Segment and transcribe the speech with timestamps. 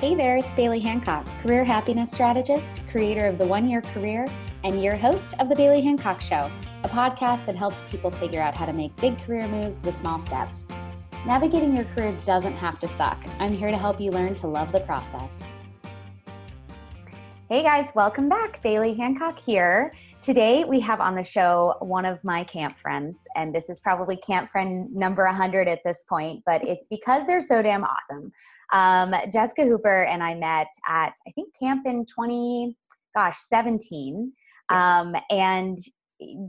[0.00, 4.28] Hey there, it's Bailey Hancock, career happiness strategist, creator of the One Year Career,
[4.62, 6.48] and your host of The Bailey Hancock Show,
[6.84, 10.20] a podcast that helps people figure out how to make big career moves with small
[10.20, 10.68] steps.
[11.26, 13.20] Navigating your career doesn't have to suck.
[13.40, 15.32] I'm here to help you learn to love the process.
[17.48, 18.62] Hey guys, welcome back.
[18.62, 19.92] Bailey Hancock here.
[20.20, 24.16] Today we have on the show one of my camp friends, and this is probably
[24.16, 28.32] camp friend number 100 at this point, but it's because they're so damn awesome.
[28.72, 32.76] Um, Jessica Hooper and I met at, I think, camp in 20,
[33.14, 34.32] gosh, 17.
[34.70, 35.78] Um, and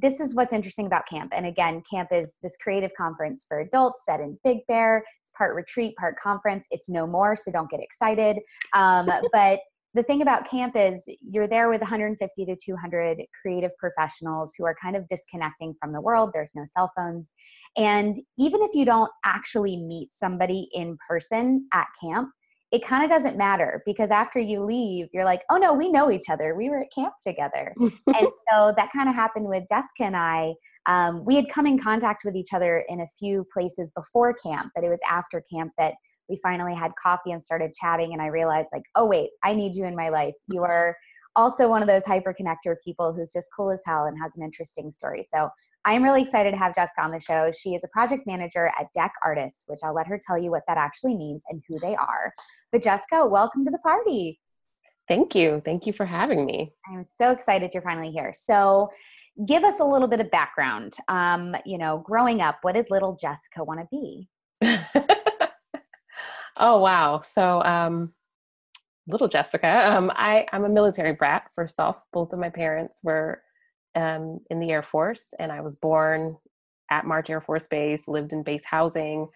[0.01, 1.31] this is what's interesting about camp.
[1.33, 5.03] And again, camp is this creative conference for adults set in Big Bear.
[5.21, 6.67] It's part retreat, part conference.
[6.71, 8.39] It's no more, so don't get excited.
[8.73, 9.59] Um, but
[9.99, 14.75] the thing about camp is you're there with 150 to 200 creative professionals who are
[14.81, 16.29] kind of disconnecting from the world.
[16.33, 17.33] There's no cell phones.
[17.75, 22.29] And even if you don't actually meet somebody in person at camp,
[22.71, 26.09] it kind of doesn't matter because after you leave, you're like, oh no, we know
[26.09, 26.55] each other.
[26.55, 27.73] We were at camp together.
[27.79, 30.53] and so that kind of happened with Jessica and I.
[30.85, 34.71] Um, we had come in contact with each other in a few places before camp,
[34.75, 35.95] but it was after camp that
[36.29, 39.75] we finally had coffee and started chatting and i realized like oh wait i need
[39.75, 40.35] you in my life.
[40.47, 40.95] You are
[41.35, 44.43] also one of those hyper connector people who's just cool as hell and has an
[44.43, 45.23] interesting story.
[45.23, 45.49] So
[45.85, 47.51] i'm really excited to have jessica on the show.
[47.51, 50.63] She is a project manager at DEC artists which i'll let her tell you what
[50.67, 52.33] that actually means and who they are.
[52.71, 54.39] But jessica welcome to the party.
[55.07, 55.61] Thank you.
[55.65, 56.71] Thank you for having me.
[56.87, 58.31] I'm so excited you're finally here.
[58.33, 58.89] So
[59.47, 60.93] give us a little bit of background.
[61.07, 64.27] Um, you know growing up what did little jessica want to be
[66.59, 67.21] Oh wow!
[67.21, 68.13] So, um,
[69.07, 71.49] little Jessica, um, I I'm a military brat.
[71.55, 73.41] First off, both of my parents were
[73.95, 76.37] um, in the Air Force, and I was born
[76.91, 78.07] at March Air Force Base.
[78.07, 79.27] Lived in base housing,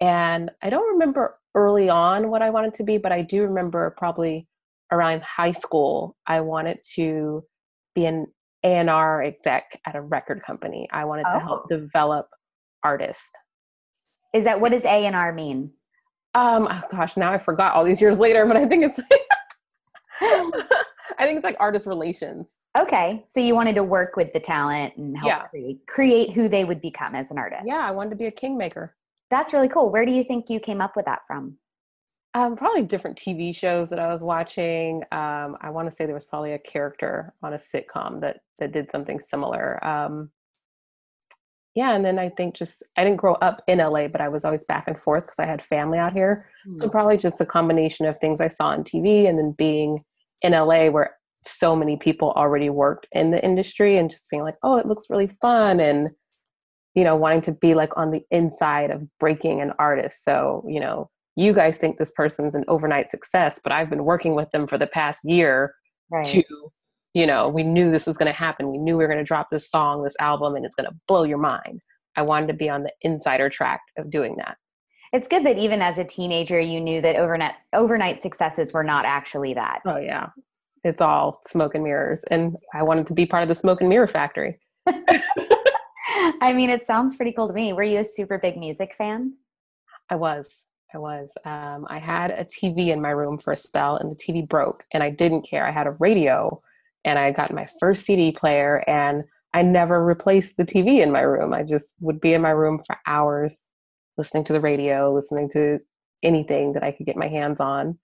[0.00, 3.94] and I don't remember early on what I wanted to be, but I do remember
[3.96, 4.46] probably
[4.92, 7.44] around high school I wanted to
[7.94, 8.26] be an
[8.64, 10.88] A&R exec at a record company.
[10.92, 11.34] I wanted oh.
[11.34, 11.76] to help oh.
[11.76, 12.28] develop
[12.84, 13.32] artists.
[14.34, 15.72] Is that what does A&R mean?
[16.38, 19.00] Um, oh gosh, now I forgot all these years later, but I think it's
[21.18, 22.56] I think it's like artist relations.
[22.76, 23.24] Okay.
[23.26, 25.42] So you wanted to work with the talent and help yeah.
[25.48, 27.62] create, create who they would become as an artist.
[27.66, 28.94] Yeah, I wanted to be a kingmaker.
[29.30, 29.90] That's really cool.
[29.90, 31.58] Where do you think you came up with that from?
[32.34, 35.02] Um, probably different TV shows that I was watching.
[35.10, 38.70] Um, I want to say there was probably a character on a sitcom that that
[38.70, 39.84] did something similar.
[39.84, 40.30] Um,
[41.78, 44.44] yeah and then i think just i didn't grow up in la but i was
[44.44, 46.74] always back and forth because i had family out here mm-hmm.
[46.74, 50.02] so probably just a combination of things i saw on tv and then being
[50.42, 51.16] in la where
[51.46, 55.08] so many people already worked in the industry and just being like oh it looks
[55.08, 56.10] really fun and
[56.96, 60.80] you know wanting to be like on the inside of breaking an artist so you
[60.80, 64.66] know you guys think this person's an overnight success but i've been working with them
[64.66, 65.74] for the past year
[66.10, 66.26] right.
[66.26, 66.42] to
[67.14, 68.70] you know we knew this was going to happen.
[68.70, 70.96] We knew we were going to drop this song this album and it's going to
[71.06, 71.82] blow your mind.
[72.16, 74.56] I wanted to be on the insider track of doing that.
[75.12, 79.04] It's good that even as a teenager you knew that overnight overnight successes were not
[79.04, 79.80] actually that.
[79.86, 80.28] Oh yeah.
[80.84, 83.88] It's all smoke and mirrors and i wanted to be part of the smoke and
[83.88, 84.58] mirror factory.
[86.40, 87.72] I mean it sounds pretty cool to me.
[87.72, 89.34] Were you a super big music fan?
[90.10, 90.48] I was.
[90.94, 91.28] I was.
[91.44, 94.84] Um, i had a tv in my room for a spell and the tv broke
[94.92, 95.66] and i didn't care.
[95.66, 96.60] I had a radio
[97.08, 99.24] and I got my first CD player and
[99.54, 101.54] I never replaced the TV in my room.
[101.54, 103.66] I just would be in my room for hours
[104.18, 105.78] listening to the radio, listening to
[106.22, 107.98] anything that I could get my hands on.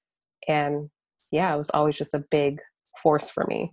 [0.48, 0.88] And
[1.31, 2.60] yeah, it was always just a big
[3.03, 3.72] force for me.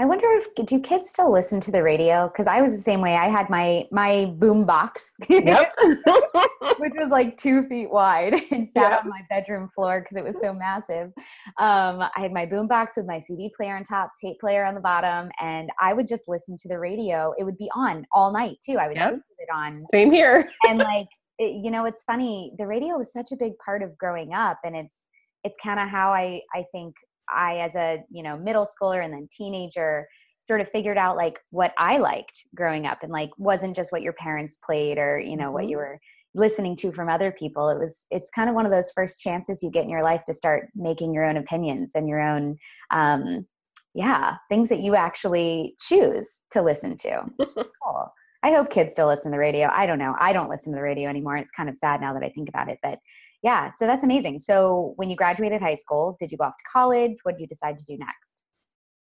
[0.00, 2.28] I wonder if do kids still listen to the radio?
[2.28, 3.16] Because I was the same way.
[3.16, 5.74] I had my my boom box, yep.
[6.78, 9.04] which was like two feet wide, and sat yep.
[9.04, 11.12] on my bedroom floor because it was so massive.
[11.58, 14.74] Um, I had my boom box with my CD player on top, tape player on
[14.74, 17.32] the bottom, and I would just listen to the radio.
[17.38, 18.78] It would be on all night too.
[18.78, 19.12] I would yep.
[19.12, 19.84] sleep with it on.
[19.90, 20.50] Same here.
[20.68, 21.08] and like
[21.38, 22.52] it, you know, it's funny.
[22.58, 25.08] The radio was such a big part of growing up, and it's
[25.42, 26.94] it's kind of how I I think
[27.28, 30.06] I, as a you know middle schooler and then teenager,
[30.42, 34.02] sort of figured out like what I liked growing up, and like wasn't just what
[34.02, 35.54] your parents played or you know mm-hmm.
[35.54, 36.00] what you were
[36.34, 37.68] listening to from other people.
[37.68, 40.24] It was it's kind of one of those first chances you get in your life
[40.26, 42.56] to start making your own opinions and your own
[42.90, 43.46] um,
[43.94, 47.24] yeah things that you actually choose to listen to.
[47.82, 48.12] cool.
[48.42, 49.70] I hope kids still listen to the radio.
[49.72, 50.14] I don't know.
[50.20, 51.38] I don't listen to the radio anymore.
[51.38, 52.98] It's kind of sad now that I think about it, but
[53.44, 54.38] yeah, so that's amazing.
[54.38, 57.18] So when you graduated high school, did you go off to college?
[57.24, 58.44] What did you decide to do next?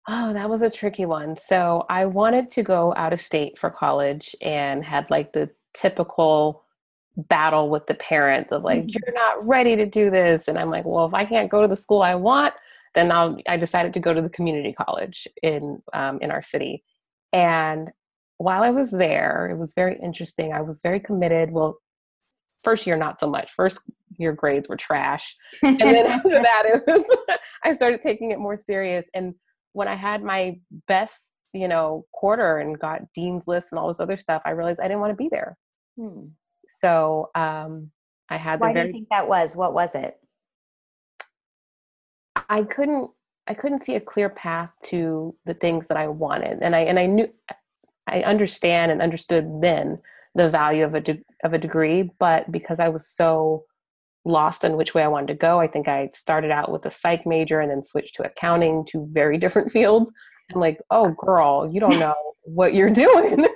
[0.09, 1.37] Oh, that was a tricky one.
[1.37, 6.65] So I wanted to go out of state for college and had like the typical
[7.17, 8.89] battle with the parents of like, mm-hmm.
[8.89, 10.49] you're not ready to do this.
[10.49, 12.55] And I'm like, well, if I can't go to the school I want,
[12.95, 16.83] then I'll, I decided to go to the community college in, um, in our city.
[17.33, 17.91] And
[18.39, 20.53] while I was there, it was very interesting.
[20.53, 21.53] I was very committed.
[21.53, 21.79] Well,
[22.65, 23.53] first year, not so much.
[23.53, 23.79] First
[24.19, 25.37] year grades were trash.
[25.63, 27.05] And then after that, it was,
[27.65, 29.09] I started taking it more serious.
[29.15, 29.35] And
[29.73, 30.59] when I had my
[30.89, 34.81] best, you know, quarter and got dean's list and all this other stuff, I realized
[34.81, 35.57] I didn't want to be there.
[35.99, 36.27] Hmm.
[36.67, 37.91] So um,
[38.29, 38.61] I had.
[38.61, 39.55] Why very, do you think that was?
[39.55, 40.17] What was it?
[42.49, 43.11] I couldn't.
[43.47, 46.99] I couldn't see a clear path to the things that I wanted, and I and
[46.99, 47.29] I knew,
[48.07, 49.99] I understand and understood then
[50.35, 53.65] the value of a de- of a degree, but because I was so
[54.25, 56.91] lost in which way I wanted to go, I think I started out with a
[56.91, 60.13] psych major and then switched to accounting, two very different fields.
[60.53, 62.15] I'm like, oh girl, you don't know
[62.45, 63.47] what you're doing.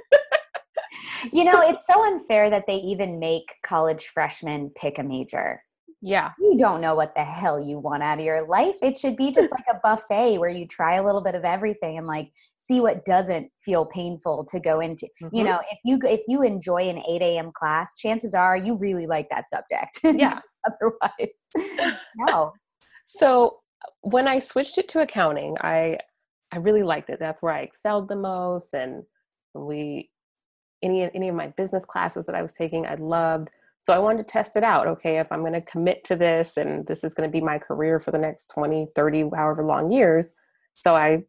[1.32, 5.62] you know, it's so unfair that they even make college freshmen pick a major.
[6.00, 6.30] Yeah.
[6.38, 8.76] You don't know what the hell you want out of your life.
[8.82, 11.98] It should be just like a buffet where you try a little bit of everything
[11.98, 15.06] and like see what doesn't feel painful to go into.
[15.20, 15.34] Mm-hmm.
[15.34, 17.50] You know, if you if you enjoy an 8 a.m.
[17.52, 20.00] class, chances are you really like that subject.
[20.18, 20.40] Yeah.
[20.66, 22.52] Otherwise, no.
[23.10, 23.60] So
[24.02, 25.96] when I switched it to accounting, I
[26.52, 27.18] I really liked it.
[27.18, 29.02] That's where I excelled the most and
[29.54, 30.10] we
[30.82, 33.48] any any of my business classes that I was taking, I loved.
[33.78, 34.86] So I wanted to test it out.
[34.86, 37.58] Okay, if I'm going to commit to this and this is going to be my
[37.58, 40.32] career for the next 20, 30, however long years.
[40.74, 41.24] So I,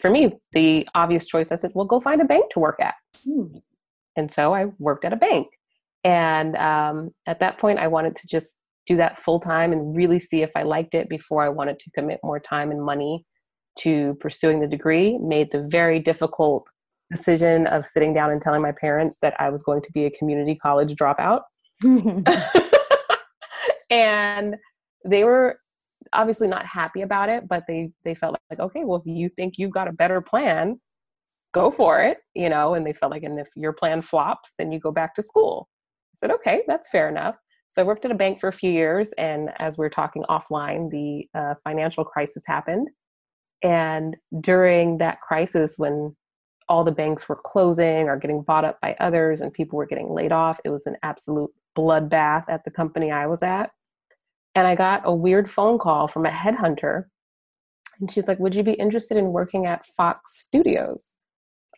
[0.00, 2.94] for me, the obvious choice, I said, well, go find a bank to work at.
[3.24, 3.58] Hmm.
[4.16, 5.48] And so I worked at a bank.
[6.04, 10.18] And um, at that point, I wanted to just do that full time and really
[10.18, 13.24] see if I liked it before I wanted to commit more time and money
[13.80, 15.18] to pursuing the degree.
[15.18, 16.66] Made the very difficult
[17.10, 20.10] decision of sitting down and telling my parents that I was going to be a
[20.10, 21.42] community college dropout.
[23.90, 24.56] and
[25.04, 25.58] they were
[26.12, 29.54] obviously not happy about it, but they they felt like, okay, well, if you think
[29.58, 30.80] you've got a better plan,
[31.52, 32.74] go for it, you know.
[32.74, 35.68] And they felt like, and if your plan flops, then you go back to school.
[36.14, 37.36] I said, okay, that's fair enough.
[37.70, 40.24] So I worked at a bank for a few years, and as we are talking
[40.24, 42.88] offline, the uh, financial crisis happened.
[43.62, 46.16] And during that crisis, when
[46.68, 50.12] all the banks were closing or getting bought up by others and people were getting
[50.12, 50.60] laid off.
[50.64, 53.70] It was an absolute bloodbath at the company I was at.
[54.54, 57.04] And I got a weird phone call from a headhunter.
[58.00, 61.12] And she's like, Would you be interested in working at Fox Studios?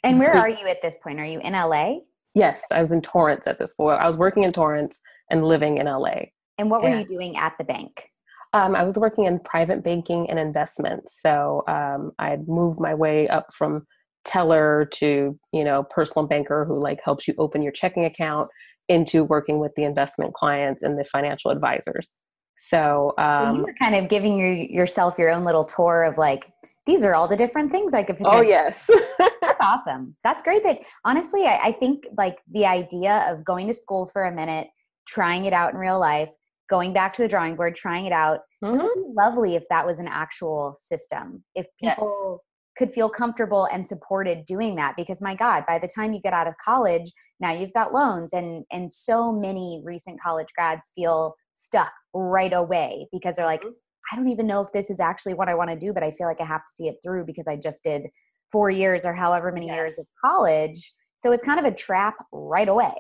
[0.02, 1.20] And where are you at this point?
[1.20, 1.99] Are you in LA?
[2.35, 4.00] Yes, I was in Torrance at this point.
[4.00, 5.00] I was working in Torrance
[5.31, 6.26] and living in LA.
[6.58, 8.08] And what were and, you doing at the bank?
[8.53, 11.20] Um, I was working in private banking and investments.
[11.20, 13.87] So um, I had moved my way up from
[14.25, 18.49] teller to you know personal banker who like helps you open your checking account
[18.90, 22.20] into working with the investment clients and the financial advisors.
[22.56, 26.52] So, um, you were kind of giving your, yourself your own little tour of like
[26.84, 28.90] these are all the different things i could oh yes.
[29.19, 30.16] That's awesome.
[30.25, 34.25] That's great that honestly I, I think like the idea of going to school for
[34.25, 34.69] a minute
[35.06, 36.32] trying it out in real life
[36.69, 38.86] going back to the drawing board trying it out mm-hmm.
[39.16, 41.43] lovely if that was an actual system.
[41.54, 42.43] If people
[42.81, 46.32] could feel comfortable and supported doing that because my god by the time you get
[46.32, 51.35] out of college now you've got loans and and so many recent college grads feel
[51.53, 53.75] stuck right away because they're like mm-hmm.
[54.11, 56.10] i don't even know if this is actually what i want to do but i
[56.10, 58.06] feel like i have to see it through because i just did
[58.51, 59.77] 4 years or however many yes.
[59.77, 62.94] years of college so it's kind of a trap right away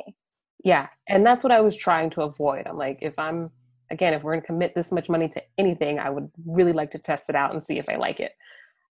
[0.62, 3.50] yeah and that's what i was trying to avoid i'm like if i'm
[3.90, 6.90] again if we're going to commit this much money to anything i would really like
[6.90, 8.32] to test it out and see if i like it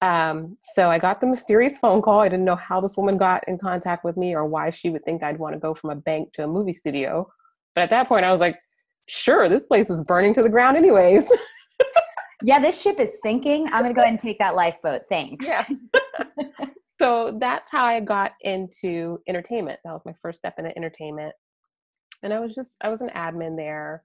[0.02, 2.21] um, so I got the mysterious phone call.
[2.21, 5.04] I didn't know how this woman got in contact with me or why she would
[5.04, 7.32] think I'd want to go from a bank to a movie studio.
[7.76, 8.59] But at that point, I was like,
[9.09, 11.30] sure, this place is burning to the ground, anyways.
[12.42, 13.66] yeah, this ship is sinking.
[13.66, 15.02] I'm going to go ahead and take that lifeboat.
[15.09, 15.47] Thanks.
[15.47, 15.66] Yeah.
[17.00, 19.78] so that's how I got into entertainment.
[19.85, 21.32] That was my first step into entertainment.
[22.25, 24.02] And I was just, I was an admin there.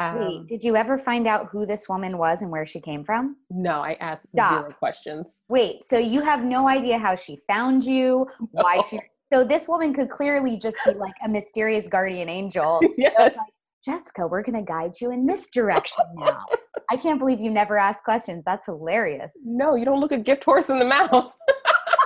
[0.00, 3.04] Um, Wait, did you ever find out who this woman was and where she came
[3.04, 3.36] from?
[3.50, 4.50] No, I asked Stop.
[4.50, 5.42] zero questions.
[5.50, 8.62] Wait, so you have no idea how she found you, no.
[8.62, 8.98] why she.
[9.30, 12.80] So this woman could clearly just be like a mysterious guardian angel.
[12.96, 13.36] yes.
[13.36, 13.46] Like,
[13.84, 16.46] Jessica, we're going to guide you in this direction now.
[16.90, 18.42] I can't believe you never asked questions.
[18.44, 19.32] That's hilarious.
[19.44, 21.34] No, you don't look a gift horse in the mouth.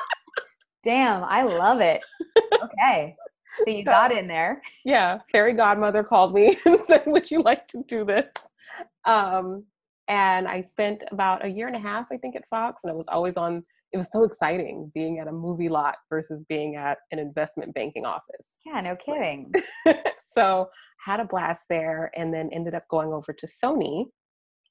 [0.83, 2.03] Damn, I love it.
[2.53, 3.15] Okay.
[3.59, 4.63] So you so, got in there.
[4.85, 5.19] Yeah.
[5.31, 8.27] Fairy godmother called me and said, Would you like to do this?
[9.05, 9.65] Um,
[10.09, 12.95] and I spent about a year and a half, I think, at Fox, and I
[12.95, 13.63] was always on.
[13.93, 18.05] It was so exciting being at a movie lot versus being at an investment banking
[18.05, 18.59] office.
[18.67, 19.53] Yeah, no kidding.
[20.33, 20.69] so
[20.99, 24.07] had a blast there and then ended up going over to Sony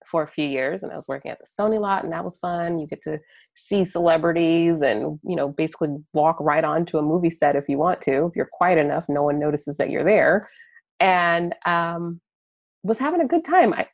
[0.08, 2.38] for a few years and I was working at the Sony lot and that was
[2.38, 2.80] fun.
[2.80, 3.20] You get to
[3.56, 8.02] see celebrities and, you know, basically walk right onto a movie set if you want
[8.02, 8.26] to.
[8.26, 10.50] If you're quiet enough, no one notices that you're there.
[11.00, 12.22] And um,
[12.84, 13.74] was having a good time.
[13.74, 13.88] I,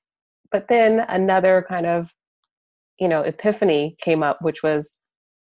[0.51, 2.13] but then another kind of,
[2.99, 4.89] you know, epiphany came up, which was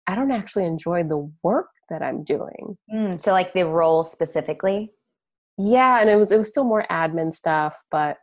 [0.06, 2.76] I don't actually enjoy the work that I'm doing.
[2.92, 4.92] Mm, so like the role specifically?
[5.58, 8.18] Yeah, and it was it was still more admin stuff, but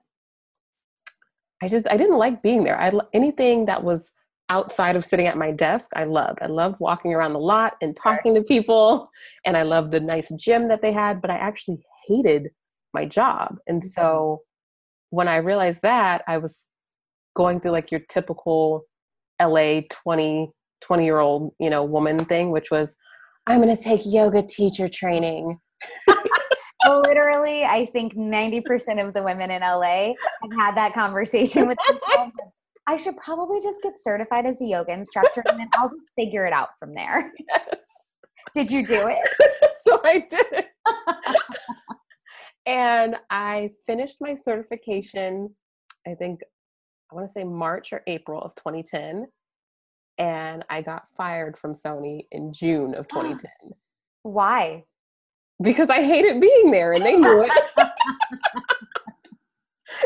[1.63, 2.79] I just I didn't like being there.
[2.79, 4.11] I anything that was
[4.49, 6.39] outside of sitting at my desk, I loved.
[6.41, 9.09] I loved walking around the lot and talking to people,
[9.45, 11.21] and I loved the nice gym that they had.
[11.21, 12.49] But I actually hated
[12.93, 13.87] my job, and mm-hmm.
[13.87, 14.41] so
[15.09, 16.65] when I realized that, I was
[17.33, 18.83] going through like your typical
[19.41, 20.51] LA 20
[20.81, 22.97] 20 year old you know woman thing, which was
[23.47, 25.59] I'm going to take yoga teacher training.
[26.87, 32.33] literally, I think 90% of the women in LA have had that conversation with themselves.
[32.85, 36.45] I should probably just get certified as a yoga instructor and then I'll just figure
[36.45, 37.31] it out from there.
[37.49, 37.77] Yes.
[38.53, 39.71] Did you do it?
[39.87, 40.65] so I did.
[42.65, 45.55] and I finished my certification,
[46.05, 46.41] I think,
[47.11, 49.27] I want to say March or April of 2010.
[50.17, 53.49] And I got fired from Sony in June of 2010.
[54.23, 54.83] Why?
[55.61, 57.51] Because I hated being there and they knew it.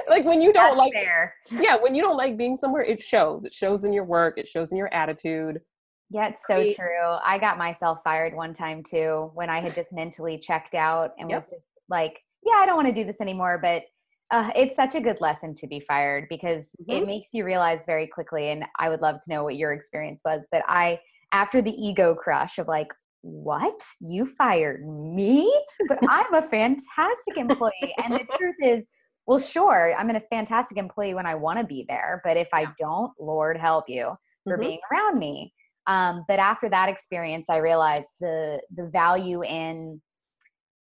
[0.09, 1.33] like when you don't That's like fair.
[1.51, 3.45] Yeah, when you don't like being somewhere, it shows.
[3.45, 5.61] It shows in your work, it shows in your attitude.
[6.09, 7.17] Yeah, it's so true.
[7.25, 11.29] I got myself fired one time too when I had just mentally checked out and
[11.29, 11.39] yep.
[11.39, 13.83] was just like, yeah, I don't want to do this anymore, but
[14.31, 16.91] uh, it's such a good lesson to be fired because mm-hmm.
[16.91, 20.21] it makes you realize very quickly and i would love to know what your experience
[20.25, 20.99] was but i
[21.31, 22.87] after the ego crush of like
[23.27, 25.53] what you fired me
[25.89, 28.85] but i'm a fantastic employee and the truth is
[29.27, 32.65] well sure i'm a fantastic employee when i want to be there but if i
[32.79, 34.13] don't lord help you
[34.45, 34.61] for mm-hmm.
[34.61, 35.53] being around me
[35.87, 40.01] um, but after that experience i realized the the value in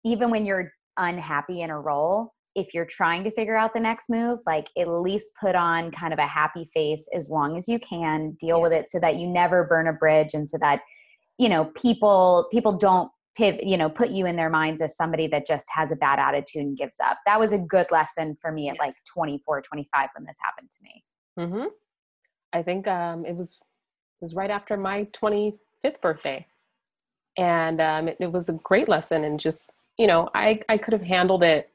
[0.05, 4.09] even when you're unhappy in a role if you're trying to figure out the next
[4.09, 7.81] move like at least put on kind of a happy face as long as you
[7.81, 8.63] can deal yes.
[8.63, 10.81] with it so that you never burn a bridge and so that
[11.39, 15.27] you know people people don't pivot, you know put you in their minds as somebody
[15.29, 17.19] that just has a bad attitude and gives up.
[17.27, 20.79] That was a good lesson for me at like 24 25 when this happened to
[20.83, 21.05] me.
[21.39, 21.67] Mm-hmm.
[22.55, 23.59] i think um, it was
[24.21, 26.47] it was right after my 25th birthday.
[27.37, 30.95] And um, it, it was a great lesson and just you know i i could
[30.95, 31.71] have handled it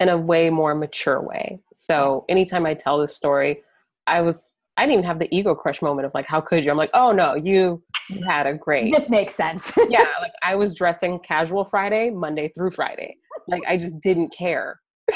[0.00, 1.60] in a way more mature way.
[1.74, 3.62] So anytime i tell this story
[4.06, 6.70] i was I didn't even have the ego crush moment of like, how could you?
[6.70, 8.92] I'm like, oh no, you, you had a great.
[8.92, 9.72] This makes sense.
[9.88, 13.16] yeah, like I was dressing casual Friday, Monday through Friday.
[13.48, 14.80] Like I just didn't care.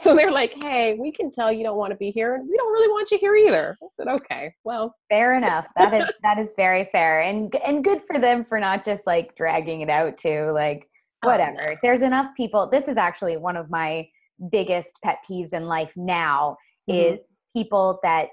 [0.00, 2.56] so they're like, hey, we can tell you don't want to be here, and we
[2.56, 3.76] don't really want you here either.
[3.82, 5.66] I said, okay, well, fair enough.
[5.76, 9.34] That is that is very fair, and and good for them for not just like
[9.36, 10.50] dragging it out too.
[10.54, 10.88] Like
[11.22, 11.60] whatever.
[11.60, 11.76] Oh, no.
[11.82, 12.68] There's enough people.
[12.70, 14.08] This is actually one of my
[14.50, 16.56] biggest pet peeves in life now.
[16.88, 17.14] Mm-hmm.
[17.14, 18.28] Is people that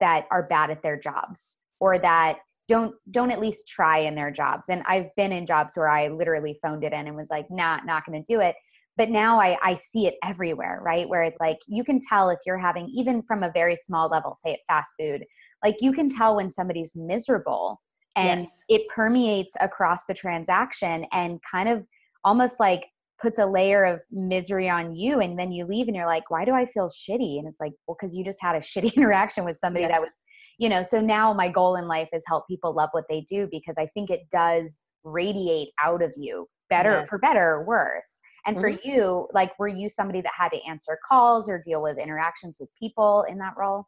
[0.00, 2.38] that are bad at their jobs or that
[2.70, 4.68] don't don't at least try in their jobs.
[4.68, 7.80] And i've been in jobs where i literally phoned it in and was like nah
[7.84, 8.54] not going to do it.
[8.96, 11.08] But now I, I see it everywhere right?
[11.08, 14.36] Where it's like you can tell if you're having even from a very small level
[14.42, 15.24] say at fast food
[15.64, 17.80] like you can tell when somebody's miserable
[18.16, 18.64] and yes.
[18.68, 21.84] it permeates across the transaction and kind of
[22.24, 22.86] almost like
[23.20, 25.20] puts a layer of misery on you.
[25.20, 27.38] And then you leave and you're like why do i feel shitty?
[27.38, 29.92] And it's like well because you just had a shitty interaction with somebody yes.
[29.92, 30.22] that was
[30.60, 33.48] you know so now my goal in life is help people love what they do
[33.50, 37.08] because i think it does radiate out of you better yes.
[37.08, 38.62] for better or worse and mm-hmm.
[38.62, 42.58] for you like were you somebody that had to answer calls or deal with interactions
[42.60, 43.86] with people in that role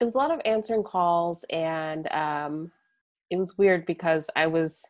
[0.00, 2.70] it was a lot of answering calls and um,
[3.30, 4.82] it was weird because i was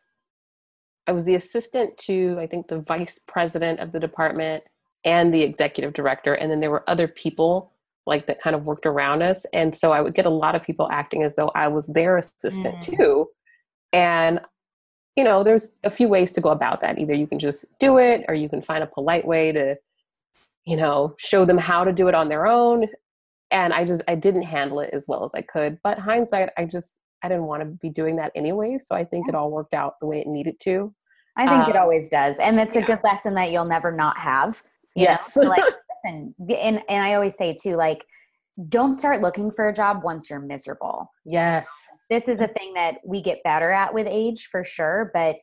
[1.07, 4.63] I was the assistant to, I think, the vice president of the department
[5.03, 6.33] and the executive director.
[6.35, 7.73] And then there were other people
[8.05, 9.45] like that kind of worked around us.
[9.53, 12.17] And so I would get a lot of people acting as though I was their
[12.17, 12.97] assistant mm.
[12.97, 13.27] too.
[13.91, 14.41] And,
[15.15, 16.99] you know, there's a few ways to go about that.
[16.99, 19.75] Either you can just do it or you can find a polite way to,
[20.65, 22.87] you know, show them how to do it on their own.
[23.51, 25.77] And I just, I didn't handle it as well as I could.
[25.83, 28.77] But hindsight, I just, I didn't want to be doing that anyway.
[28.79, 29.33] So I think yeah.
[29.33, 30.93] it all worked out the way it needed to.
[31.37, 32.37] I think um, it always does.
[32.39, 32.81] And that's yeah.
[32.81, 34.61] a good lesson that you'll never not have.
[34.95, 35.35] yes.
[35.35, 35.63] like,
[36.03, 38.05] listen, and, and I always say too, like,
[38.69, 41.09] don't start looking for a job once you're miserable.
[41.25, 41.69] Yes.
[42.09, 45.09] This is a thing that we get better at with age for sure.
[45.13, 45.37] But,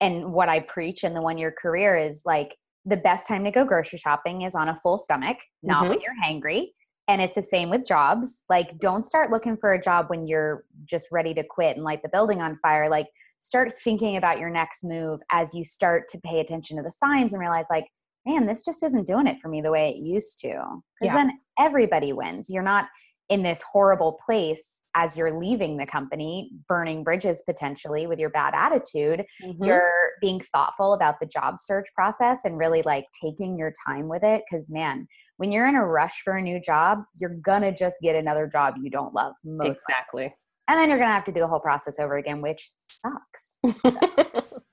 [0.00, 2.56] and what I preach in the one year career is like,
[2.88, 5.90] the best time to go grocery shopping is on a full stomach, not mm-hmm.
[5.90, 6.68] when you're hangry.
[7.08, 8.42] And it's the same with jobs.
[8.48, 12.02] Like, don't start looking for a job when you're just ready to quit and light
[12.02, 12.88] the building on fire.
[12.88, 13.06] Like,
[13.40, 17.32] start thinking about your next move as you start to pay attention to the signs
[17.32, 17.86] and realize, like,
[18.26, 20.48] man, this just isn't doing it for me the way it used to.
[20.48, 21.14] Because yeah.
[21.14, 22.50] then everybody wins.
[22.50, 22.86] You're not
[23.28, 28.54] in this horrible place as you're leaving the company, burning bridges potentially with your bad
[28.54, 29.24] attitude.
[29.44, 29.64] Mm-hmm.
[29.64, 29.90] You're
[30.20, 34.42] being thoughtful about the job search process and really like taking your time with it.
[34.48, 35.06] Because, man,
[35.36, 38.74] when you're in a rush for a new job, you're gonna just get another job
[38.82, 39.34] you don't love.
[39.44, 40.22] Most exactly.
[40.24, 40.36] Likely.
[40.68, 43.60] And then you're gonna have to do the whole process over again, which sucks.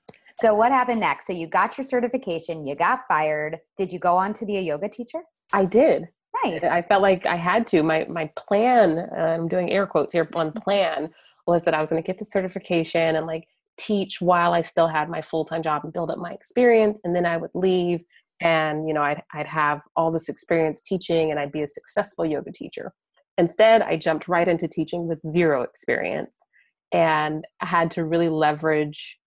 [0.44, 1.26] so, what happened next?
[1.26, 3.58] So, you got your certification, you got fired.
[3.76, 5.22] Did you go on to be a yoga teacher?
[5.52, 6.08] I did.
[6.44, 6.64] Nice.
[6.64, 7.82] I felt like I had to.
[7.82, 11.10] My my plan, I'm doing air quotes here on plan,
[11.46, 13.44] was that I was going to get the certification and like
[13.78, 17.14] teach while I still had my full time job and build up my experience, and
[17.14, 18.02] then I would leave
[18.40, 22.26] and you know I'd I'd have all this experience teaching and I'd be a successful
[22.26, 22.92] yoga teacher.
[23.38, 26.36] Instead, I jumped right into teaching with zero experience
[26.92, 29.18] and had to really leverage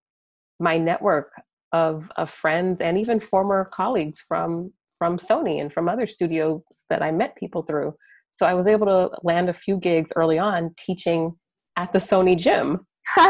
[0.60, 1.32] my network
[1.72, 7.04] of, of friends and even former colleagues from from Sony and from other studios that
[7.04, 7.94] I met people through.
[8.32, 11.34] So I was able to land a few gigs early on teaching
[11.76, 12.86] at the Sony gym.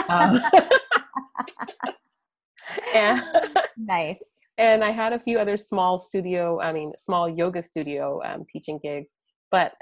[0.10, 0.42] um,
[2.96, 3.22] and,
[3.78, 4.24] nice.
[4.58, 8.80] And I had a few other small studio, I mean, small yoga studio um, teaching
[8.82, 9.12] gigs.
[9.52, 9.74] But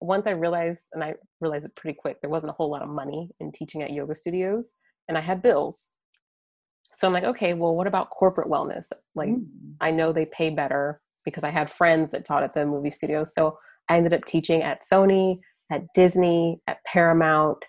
[0.00, 2.88] once I realized, and I realized it pretty quick, there wasn't a whole lot of
[2.88, 4.74] money in teaching at yoga studios,
[5.08, 5.88] and I had bills.
[6.96, 8.86] So I'm like, okay, well, what about corporate wellness?
[9.14, 9.44] Like, mm.
[9.82, 13.34] I know they pay better because I had friends that taught at the movie studios.
[13.34, 13.58] So
[13.90, 17.62] I ended up teaching at Sony, at Disney, at Paramount.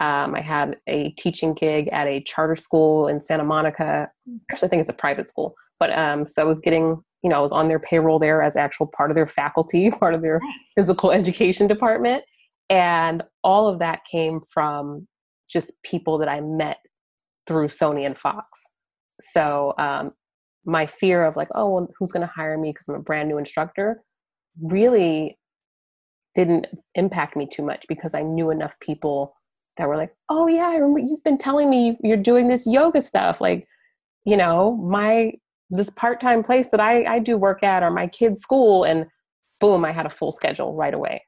[0.00, 4.10] Um, I had a teaching gig at a charter school in Santa Monica.
[4.28, 4.38] Hmm.
[4.50, 5.54] Actually, I think it's a private school.
[5.78, 8.56] But um, so I was getting, you know, I was on their payroll there as
[8.56, 10.54] actual part of their faculty, part of their nice.
[10.74, 12.24] physical education department.
[12.68, 15.06] And all of that came from
[15.48, 16.78] just people that I met
[17.46, 18.46] through Sony and Fox.
[19.20, 20.12] So um,
[20.64, 23.28] my fear of like, oh, well, who's going to hire me because I'm a brand
[23.28, 24.02] new instructor
[24.60, 25.38] really
[26.34, 29.34] didn't impact me too much because I knew enough people
[29.76, 33.00] that were like, oh, yeah, I remember you've been telling me you're doing this yoga
[33.00, 33.40] stuff.
[33.40, 33.66] Like,
[34.24, 35.32] you know, my,
[35.70, 38.84] this part time place that I, I do work at or my kid's school.
[38.84, 39.06] And
[39.60, 41.24] boom, I had a full schedule right away.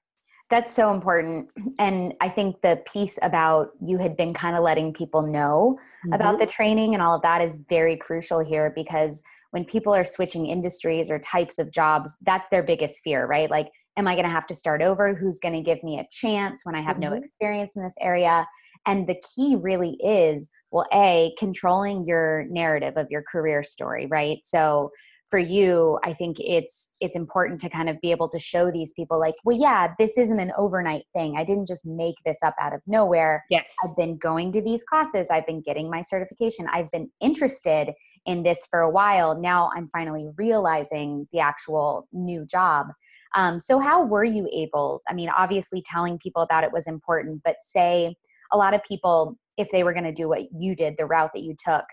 [0.55, 1.51] That's so important.
[1.81, 6.13] And I think the piece about you had been kind of letting people know mm-hmm.
[6.13, 10.05] about the training and all of that is very crucial here because when people are
[10.05, 13.51] switching industries or types of jobs, that's their biggest fear, right?
[13.51, 15.13] Like, am I going to have to start over?
[15.13, 17.11] Who's going to give me a chance when I have mm-hmm.
[17.11, 18.47] no experience in this area?
[18.87, 24.39] And the key really is well, A, controlling your narrative of your career story, right?
[24.45, 24.93] So,
[25.35, 28.93] for you i think it's it's important to kind of be able to show these
[28.93, 31.37] people like well yeah this isn't an overnight thing.
[31.37, 33.45] I didn't just make this up out of nowhere.
[33.51, 33.73] Yes.
[33.83, 35.29] I've been going to these classes.
[35.31, 36.67] I've been getting my certification.
[36.71, 37.93] I've been interested
[38.27, 39.41] in this for a while.
[39.41, 42.89] Now i'm finally realizing the actual new job.
[43.37, 47.43] Um, so how were you able i mean obviously telling people about it was important
[47.45, 48.15] but say
[48.53, 51.31] a lot of people if they were going to do what you did the route
[51.35, 51.85] that you took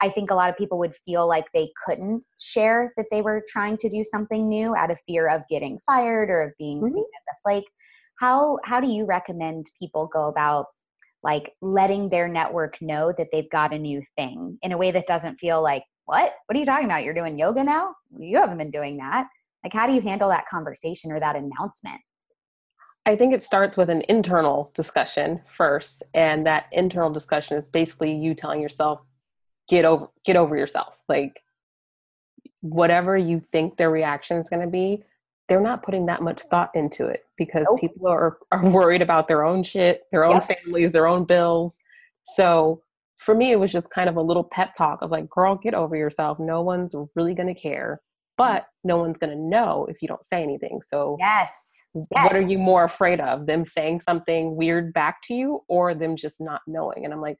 [0.00, 3.42] I think a lot of people would feel like they couldn't share that they were
[3.48, 6.92] trying to do something new out of fear of getting fired or of being mm-hmm.
[6.92, 7.66] seen as a flake.
[8.20, 10.66] How how do you recommend people go about
[11.22, 15.06] like letting their network know that they've got a new thing in a way that
[15.06, 18.58] doesn't feel like what what are you talking about you're doing yoga now you haven't
[18.58, 19.26] been doing that
[19.64, 22.00] like how do you handle that conversation or that announcement
[23.06, 26.02] I think it starts with an internal discussion first.
[26.12, 29.00] And that internal discussion is basically you telling yourself,
[29.68, 30.94] get over get over yourself.
[31.08, 31.40] Like
[32.60, 35.04] whatever you think their reaction is going to be
[35.48, 37.80] they're not putting that much thought into it because nope.
[37.80, 40.48] people are, are worried about their own shit their own yep.
[40.64, 41.78] families their own bills.
[42.36, 42.82] So
[43.18, 45.74] for me it was just kind of a little pep talk of like girl get
[45.74, 46.38] over yourself.
[46.38, 48.00] No one's really going to care
[48.36, 50.80] but no one's going to know if you don't say anything.
[50.86, 51.74] So yes.
[51.94, 55.94] yes what are you more afraid of them saying something weird back to you or
[55.94, 57.04] them just not knowing?
[57.04, 57.38] And i'm like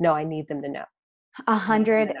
[0.00, 0.84] no i need them to know
[1.46, 2.14] a hundred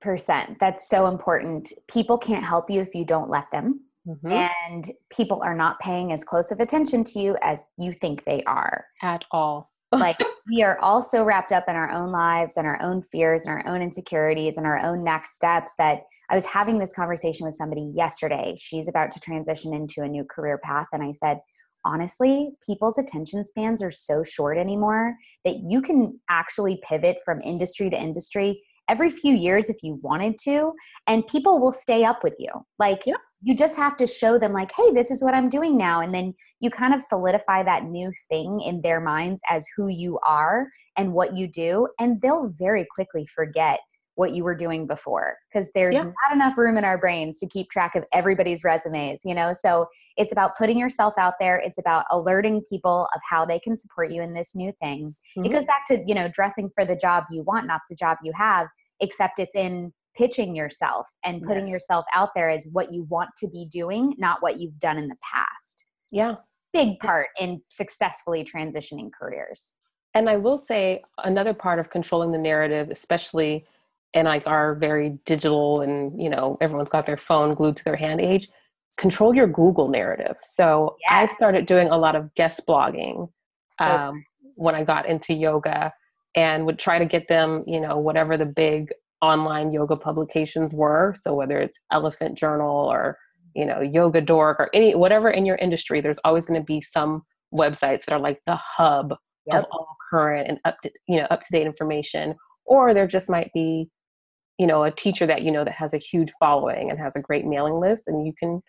[0.00, 0.58] percent.
[0.60, 1.72] That's so important.
[1.88, 3.80] People can't help you if you don't let them.
[4.06, 4.30] Mm-hmm.
[4.30, 8.42] And people are not paying as close of attention to you as you think they
[8.44, 8.86] are.
[9.02, 9.72] At all.
[9.92, 13.46] like we are all so wrapped up in our own lives and our own fears
[13.46, 17.46] and our own insecurities and our own next steps that I was having this conversation
[17.46, 18.56] with somebody yesterday.
[18.58, 20.88] She's about to transition into a new career path.
[20.92, 21.38] And I said,
[21.86, 27.88] honestly, people's attention spans are so short anymore that you can actually pivot from industry
[27.88, 30.72] to industry every few years if you wanted to,
[31.06, 32.50] and people will stay up with you.
[32.78, 33.14] Like, Yeah.
[33.42, 36.00] you just have to show them, like, hey, this is what I'm doing now.
[36.00, 40.18] And then you kind of solidify that new thing in their minds as who you
[40.26, 41.88] are and what you do.
[41.98, 43.80] And they'll very quickly forget
[44.16, 46.02] what you were doing before because there's Yeah.
[46.04, 49.52] not enough room in our brains to keep track of everybody's resumes, you know?
[49.52, 51.58] So it's about putting yourself out there.
[51.58, 55.14] It's about alerting people of how they can support you in this new thing.
[55.36, 55.52] It Mhm.
[55.52, 58.32] goes back to, you know, dressing for the job you want, not the job you
[58.34, 58.68] have,
[59.00, 61.72] except it's in pitching yourself and putting Yes.
[61.72, 65.08] yourself out there as what you want to be doing, not what you've done in
[65.08, 65.84] the past.
[66.10, 66.36] Yeah.
[66.72, 69.76] Big part in successfully transitioning careers.
[70.14, 73.66] And I will say another part of controlling the narrative, especially
[74.16, 77.96] in like our very digital and you know everyone's got their phone glued to their
[77.96, 78.48] hand age,
[78.98, 80.36] control your Google narrative.
[80.42, 83.28] So I started doing a lot of guest blogging
[83.68, 84.24] So um,
[84.54, 85.92] when I got into yoga,
[86.34, 91.14] and would try to get them, you know, whatever the big online yoga publications were.
[91.18, 93.18] So whether it's Elephant Journal or
[93.54, 97.22] you know YogaDork or any whatever in your industry, there's always going to be some
[97.54, 99.14] websites that are like the hub
[99.46, 99.62] Yep.
[99.62, 103.30] of all current and up to you know up to date information or there just
[103.30, 103.88] might be
[104.58, 107.20] you know a teacher that you know that has a huge following and has a
[107.20, 108.60] great mailing list and you can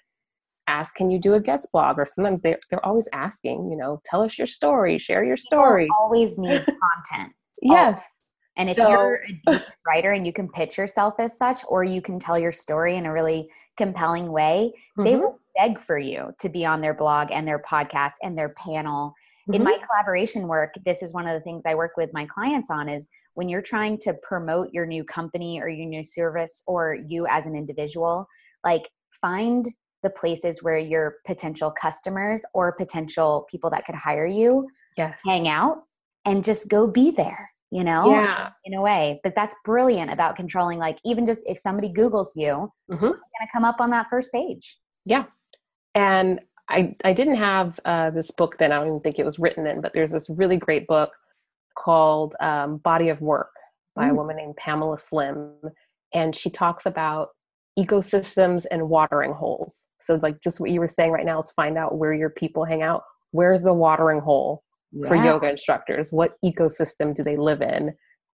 [0.67, 4.02] ask can you do a guest blog or sometimes they're, they're always asking you know
[4.04, 6.65] tell us your story share your people story always need
[7.12, 7.34] content.
[7.62, 8.04] yes
[8.58, 11.84] And if So- you're a decent writer and you can pitch yourself as such, or
[11.84, 13.47] you can tell your story in a really
[13.78, 15.19] compelling way, they Mhm.
[15.21, 19.13] will beg for you to be on their blog and their podcast and their panel.
[19.53, 19.65] In Mhm.
[19.65, 22.89] my collaboration work, this is one of the things I work with my clients on
[22.89, 27.25] is when you're trying to promote your new company or your new service or you
[27.27, 28.27] as an individual,
[28.65, 28.89] like
[29.21, 29.67] find
[30.03, 35.47] the places where your potential customers or potential people that could hire you yes hang
[35.47, 35.79] out
[36.25, 38.49] and just go be there you know Yeah.
[38.63, 42.71] in a way but that's brilliant about controlling like even just if somebody googles you
[42.91, 42.95] Mhm.
[42.95, 45.25] it's going to come up on that first page Yeah.
[45.95, 49.39] And I, I didn't have uh, this book then, I don't even think it was
[49.39, 51.12] written in, but there's this really great book
[51.77, 53.51] called um, Body of Work
[53.95, 54.15] by a Mm.
[54.17, 55.53] woman named Pamela Slim.
[56.13, 57.30] And she talks about
[57.80, 59.88] ecosystems and watering holes.
[60.01, 62.65] So, like just what you were saying right now is find out where your people
[62.65, 63.03] hang out.
[63.32, 64.63] Where's the watering hole
[65.08, 66.12] for yoga instructors?
[66.12, 67.93] What ecosystem do they live in?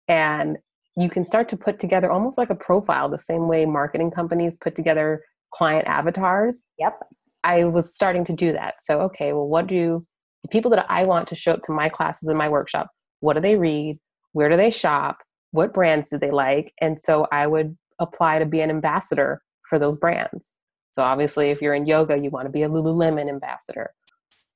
[0.08, 0.58] And
[0.98, 4.58] you can start to put together almost like a profile, the same way marketing companies
[4.58, 6.66] put together client avatars.
[6.78, 7.00] yep
[7.44, 8.76] I was starting to do that.
[8.84, 10.06] So, okay, well, what do
[10.44, 13.34] the people that I want to show up to my classes and my workshop, what
[13.34, 14.00] do they read?
[14.34, 15.20] Where do they shop?
[15.52, 16.74] What brands do they like?
[16.80, 20.54] And so I would apply to be an ambassador for those brands.
[20.94, 23.92] So, obviously, if you're in yoga, you want to be a Lululemon ambassador.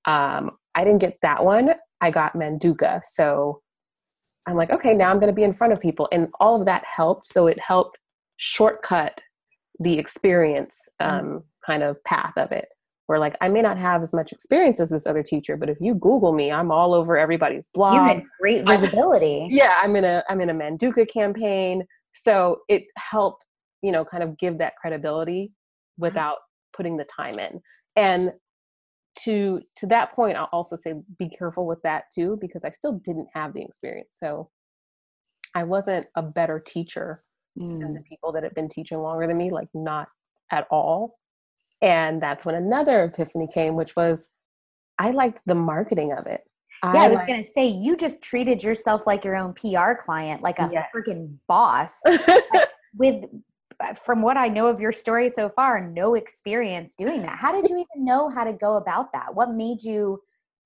[0.05, 1.71] Um, I didn't get that one.
[2.01, 3.01] I got Manduka.
[3.03, 3.61] So
[4.45, 6.07] I'm like, okay, now I'm going to be in front of people.
[6.11, 7.25] And all of that helped.
[7.27, 7.97] So it helped
[8.37, 9.19] shortcut
[9.79, 12.67] the experience um, kind of path of it.
[13.07, 15.77] Where like I may not have as much experience as this other teacher, but if
[15.79, 17.93] you Google me, I'm all over everybody's blog.
[17.95, 21.85] you had great I- visibility yeah, I'm in a I'm in a Manduka campaign.
[22.13, 23.45] So it helped,
[23.81, 25.51] you know, kind of give that credibility
[25.97, 26.37] without
[26.75, 27.61] putting the time in.
[27.95, 28.31] And
[29.23, 32.93] to to that point, I'll also say be careful with that too, because I still
[32.93, 34.09] didn't have the experience.
[34.15, 34.49] So
[35.53, 37.21] I wasn't a better teacher
[37.55, 37.93] than Mm.
[37.93, 40.09] the people that had been teaching longer than me, like not
[40.51, 41.17] at all.
[41.85, 44.27] And that's when another epiphany came, which was
[44.97, 46.41] I liked the marketing of it.
[46.83, 49.93] yeah i was liked- going to say you just treated yourself like your own pr
[50.05, 50.89] client like a Yes.
[50.93, 52.01] freaking boss
[52.97, 53.25] with
[53.81, 57.37] uh, from what I know of your story so far, no experience doing that.
[57.37, 59.35] How did you even know how to go about that?
[59.35, 60.21] What made you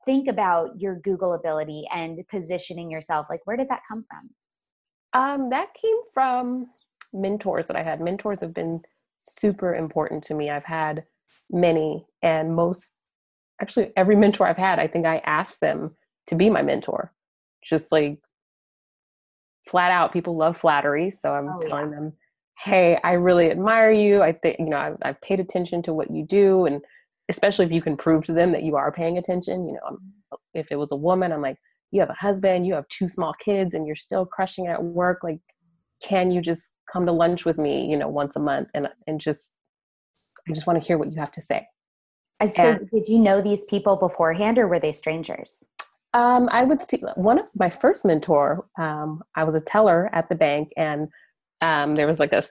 [0.05, 3.25] think about your Google ability and positioning yourself?
[3.27, 4.29] Like, where did that come from?
[5.19, 6.67] Um, that came from
[7.11, 7.99] mentors that I had.
[7.99, 8.81] Mentors have been
[9.19, 10.49] super important to me.
[10.49, 11.03] I've had
[11.51, 12.95] many, and most,
[13.61, 15.95] actually, every mentor I've had, I think I asked them
[16.27, 17.13] to be my mentor.
[17.63, 18.19] Just like
[19.67, 21.11] flat out, people love flattery.
[21.11, 22.13] So I'm Oh, telling them,
[22.63, 24.21] hey, I really admire you.
[24.21, 26.65] I think, you know, I've, I've paid attention to what you do.
[26.65, 26.81] And
[27.29, 29.93] especially if you can prove to them that you are paying attention, you know, I'm,
[29.95, 30.59] mm-hmm.
[30.59, 31.57] if it was a woman, I'm like,
[31.91, 34.83] you have a husband, you have two small kids, and you're still crushing it at
[34.83, 35.23] work.
[35.23, 35.39] Like,
[36.01, 39.19] can you just come to lunch with me, you know, once a month and and
[39.19, 39.55] just
[40.47, 41.67] I just want to hear what you have to say.
[42.39, 45.65] And so, And- did you know these people beforehand, or were they strangers?
[46.13, 48.65] Um, I would see one of my first mentor.
[48.79, 51.07] Um, I was a teller at the bank, and
[51.61, 52.41] um, there was like a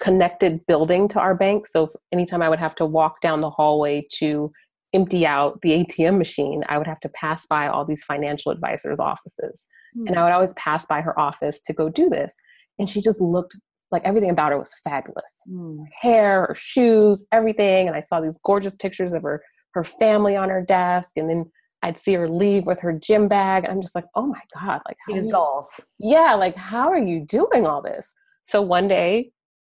[0.00, 1.66] connected building to our bank.
[1.66, 4.52] So anytime I would have to walk down the hallway to
[4.92, 9.00] empty out the ATM machine, I would have to pass by all these financial advisors'
[9.00, 9.66] offices,
[10.06, 12.36] and I would always pass by her office to go do this.
[12.78, 13.56] And she just looked
[13.90, 15.82] like everything about her was fabulous mm.
[16.00, 17.86] hair her shoes, everything.
[17.86, 19.42] And I saw these gorgeous pictures of her
[19.74, 21.50] her family on her desk, and then
[21.82, 23.64] I'd see her leave with her gym bag.
[23.64, 25.84] And I'm just like, oh my God, like these goals.
[25.98, 28.12] Yeah, like how are you doing all this?
[28.46, 29.30] So one day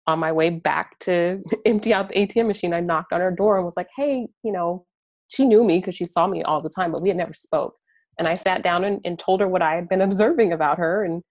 [0.08, 3.58] on my way back to empty out the ATM machine, I knocked on her door
[3.58, 4.86] and was like, hey, you know,
[5.30, 7.76] she knew me because she saw me all the time, but we had never spoke.
[8.20, 11.04] And I sat down and, and told her what I had been observing about her
[11.04, 11.24] and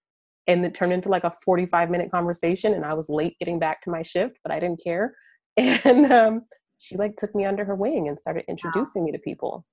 [0.47, 3.81] and it turned into like a 45 minute conversation and I was late getting back
[3.83, 5.15] to my shift, but I didn't care.
[5.55, 6.41] And um,
[6.79, 9.05] she like took me under her wing and started introducing wow.
[9.05, 9.65] me to people.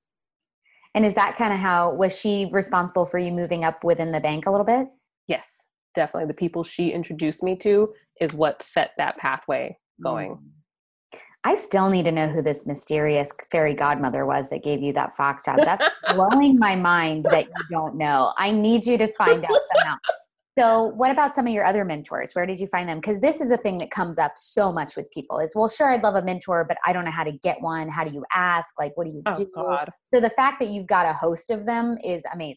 [0.95, 4.21] And is that kind of how was she responsible for you moving up within the
[4.21, 4.89] bank a little bit?
[5.27, 6.29] Yes, definitely.
[6.29, 10.33] The people she introduced me to is what set that pathway going.
[10.33, 11.19] Mm.
[11.43, 15.17] I still need to know who this mysterious fairy godmother was that gave you that
[15.17, 15.61] fox job.
[15.65, 18.33] That's blowing my mind that you don't know.
[18.37, 19.97] I need you to find out somehow.
[20.59, 22.33] So, what about some of your other mentors?
[22.33, 22.99] Where did you find them?
[22.99, 25.91] Because this is a thing that comes up so much with people is, well, sure,
[25.91, 27.89] I'd love a mentor, but I don't know how to get one.
[27.89, 28.75] How do you ask?
[28.79, 29.47] Like, what do you oh, do?
[29.55, 29.91] God.
[30.13, 32.57] So, the fact that you've got a host of them is amazing.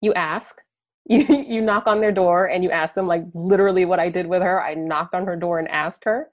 [0.00, 0.56] You ask,
[1.06, 4.26] you, you knock on their door and you ask them, like, literally what I did
[4.26, 4.62] with her.
[4.62, 6.28] I knocked on her door and asked her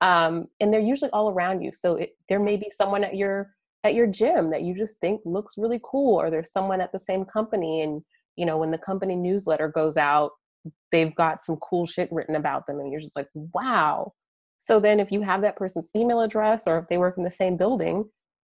[0.00, 3.54] um, and they're usually all around you so it, there may be someone at your
[3.84, 6.98] at your gym that you just think looks really cool or there's someone at the
[6.98, 8.02] same company and
[8.36, 10.32] you know when the company newsletter goes out
[10.92, 14.12] they've got some cool shit written about them and you're just like wow
[14.58, 17.30] so then if you have that person's email address or if they work in the
[17.30, 18.04] same building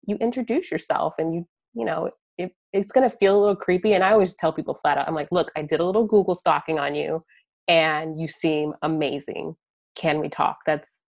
[0.07, 3.93] you introduce yourself and you you know it, it's going to feel a little creepy
[3.93, 6.35] and i always tell people flat out i'm like look i did a little google
[6.35, 7.23] stalking on you
[7.67, 9.55] and you seem amazing
[9.95, 11.01] can we talk that's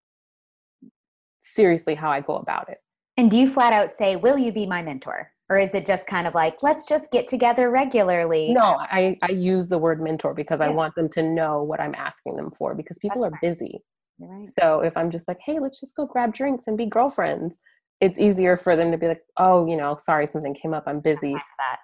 [1.46, 2.80] seriously how I go about it.
[3.18, 5.32] And do you flat out say, Will you be my mentor?
[5.50, 8.52] Or is it just kind of like, let's just get together regularly?
[8.52, 10.68] No, I, I use the word mentor because yeah.
[10.68, 13.84] I want them to know what I'm asking them for because people That's are busy.
[14.20, 14.48] Right.
[14.48, 17.62] So if I'm just like, hey, let's just go grab drinks and be girlfriends,
[18.02, 21.00] it's easier for them to be like, oh, you know, sorry, something came up, I'm
[21.00, 21.34] busy.
[21.34, 21.78] That.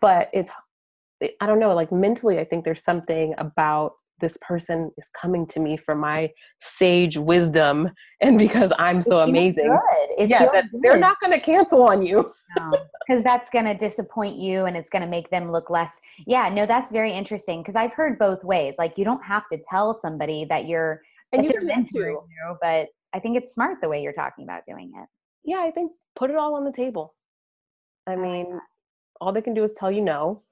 [0.00, 0.52] But it's,
[1.40, 5.60] I don't know, like mentally, I think there's something about this person is coming to
[5.60, 9.76] me for my sage wisdom and because I'm so amazing.
[10.18, 12.30] yeah, that they're not going to cancel on you.
[12.56, 16.00] Because no, that's going to disappoint you and it's going to make them look less.
[16.26, 18.76] Yeah, no, that's very interesting because I've heard both ways.
[18.78, 21.02] Like, you don't have to tell somebody that you're,
[21.32, 22.22] and that you meant to, you,
[22.60, 25.08] but I think it's smart the way you're talking about doing it.
[25.44, 27.14] Yeah, I think put it all on the table.
[28.06, 28.60] I mean,
[29.20, 30.42] all they can do is tell you no.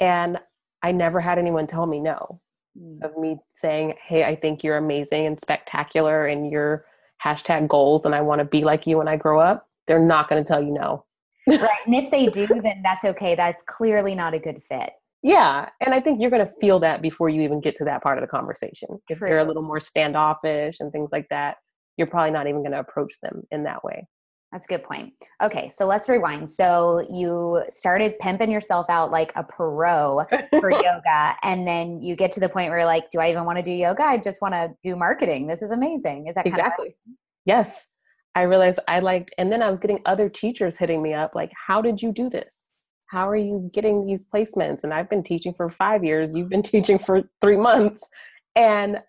[0.00, 0.38] And
[0.82, 2.40] I never had anyone tell me no.
[2.78, 3.02] Mm.
[3.02, 6.84] of me saying, Hey, I think you're amazing and spectacular and your
[7.24, 10.28] hashtag goals and I want to be like you when I grow up, they're not
[10.28, 11.04] going to tell you no.
[11.46, 11.70] right.
[11.86, 13.34] And if they do, then that's okay.
[13.34, 14.90] That's clearly not a good fit.
[15.22, 15.68] Yeah.
[15.80, 18.18] And I think you're going to feel that before you even get to that part
[18.18, 18.88] of the conversation.
[19.08, 21.56] If they're a little more standoffish and things like that,
[21.96, 24.06] you're probably not even going to approach them in that way.
[24.52, 25.12] That's a good point.
[25.42, 26.48] Okay, so let's rewind.
[26.48, 32.30] So you started pimping yourself out like a pro for yoga, and then you get
[32.32, 34.04] to the point where you're like, "Do I even want to do yoga?
[34.04, 35.46] I just want to do marketing.
[35.48, 36.96] This is amazing." Is that exactly?
[37.44, 37.86] yes,
[38.34, 41.50] I realized I liked, and then I was getting other teachers hitting me up like,
[41.66, 42.68] "How did you do this?
[43.10, 46.36] How are you getting these placements?" And I've been teaching for five years.
[46.36, 48.08] You've been teaching for three months,
[48.54, 49.02] and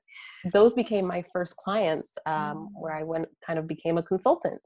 [0.52, 2.69] those became my first clients, um, mm.
[2.73, 4.62] where I went kind of became a consultant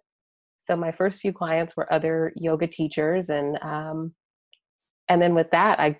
[0.63, 4.13] so my first few clients were other yoga teachers and um,
[5.10, 5.97] and then with that i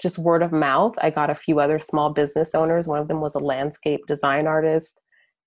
[0.00, 2.86] just word of mouth i got a few other small business owners.
[2.86, 5.02] One of them was a landscape design artist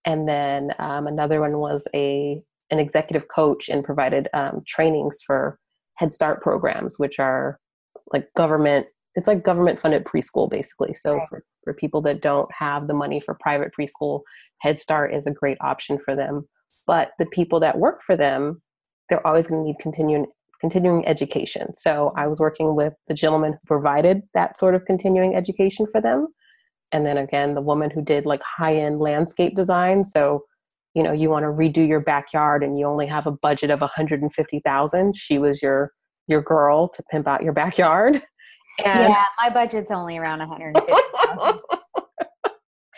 [0.06, 2.42] and then um, another one was a
[2.72, 5.60] an executive coach and provided um, trainings for
[5.96, 7.60] head start programs which are
[8.14, 10.94] like government it's like government funded preschool basically.
[10.94, 11.28] So right.
[11.30, 14.22] for, for people that don't have the money for private preschool
[14.60, 16.48] head start is a great option for them
[16.90, 18.60] but the people that work for them
[19.10, 20.26] they're always going to need continuing
[20.60, 21.68] continuing education.
[21.78, 26.02] So i was working with the gentleman who provided that sort of continuing education for
[26.02, 26.28] them.
[26.92, 30.04] And then again the woman who did like high end landscape design.
[30.04, 30.44] So
[30.96, 33.82] you know you want to redo your backyard and you only have a budget of
[33.82, 35.92] 150,000 she was your
[36.28, 38.22] your girl to pimp out your backyard.
[38.86, 41.60] And yeah my budget's only around 150,000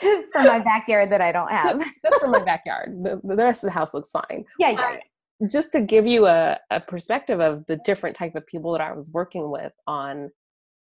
[0.34, 1.80] for my backyard that I don't have.
[2.04, 3.04] Just for my backyard.
[3.04, 4.46] The, the rest of the house looks fine.
[4.60, 4.98] Yeah, yeah.
[5.42, 8.82] Uh, just to give you a, a perspective of the different type of people that
[8.82, 10.32] I was working with on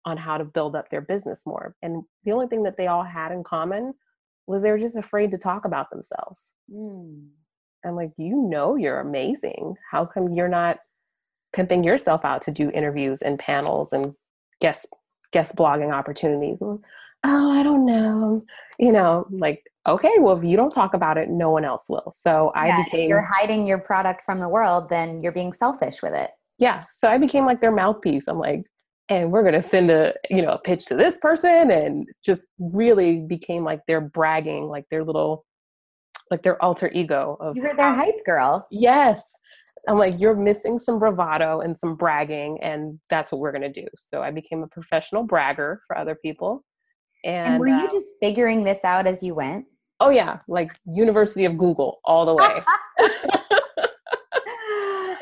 [0.06, 1.76] on how to build up their business more.
[1.82, 3.93] And the only thing that they all had in common
[4.48, 6.52] was they were just afraid to talk about themselves.
[6.74, 7.28] Mm.
[7.86, 9.76] I'm like, you know, you're amazing.
[9.91, 10.80] How come you're not
[11.54, 14.13] pimping yourself out to do interviews and panels and
[14.62, 14.88] guest
[15.32, 16.62] guest blogging opportunities?
[16.62, 16.80] And
[17.23, 18.41] oh, I don't know.
[18.79, 22.12] You know, like, okay, well, if you don't talk about it, no one else will.
[22.12, 25.53] So I Yeah, became if you're hiding your product from the world, then you're being
[25.53, 26.32] selfish with it.
[26.60, 28.63] yeah so i became like their mouthpiece i'm like
[29.10, 33.12] and we're gonna send a you know a pitch to this person and just really
[33.36, 35.45] became like their bragging like their little
[36.32, 38.67] like their alter ego of You were their hype girl.
[38.71, 39.23] yes
[39.88, 43.88] i'm like you're missing some bravado and some bragging and that's what we're gonna do
[43.97, 46.65] so i became a professional bragger for other people
[47.23, 49.65] and, And, were you uh, just figuring this out as you went?
[50.01, 52.62] oh yeah like university of google all the way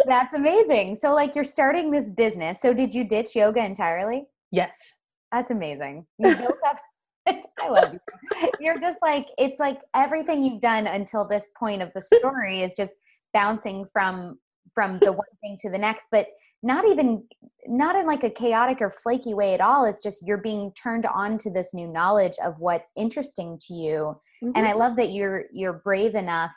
[0.07, 0.95] That's amazing.
[0.95, 2.61] So, like, you're starting this business.
[2.61, 4.25] So, did you ditch yoga entirely?
[4.51, 4.95] yes
[5.31, 6.05] That's amazing.
[6.17, 6.79] You built up.
[7.59, 8.49] I love you.
[8.61, 12.77] You're just like it's like everything you've done until this point of the story is
[12.77, 12.95] just
[13.33, 14.39] bouncing from
[14.73, 16.27] from the one thing to the next, but
[16.63, 17.23] not even
[17.67, 19.85] not in like a chaotic or flaky way at all.
[19.85, 24.19] It's just you're being turned on to this new knowledge of what's interesting to you.
[24.41, 24.69] And Mhm.
[24.69, 26.53] I love that you're you're brave enough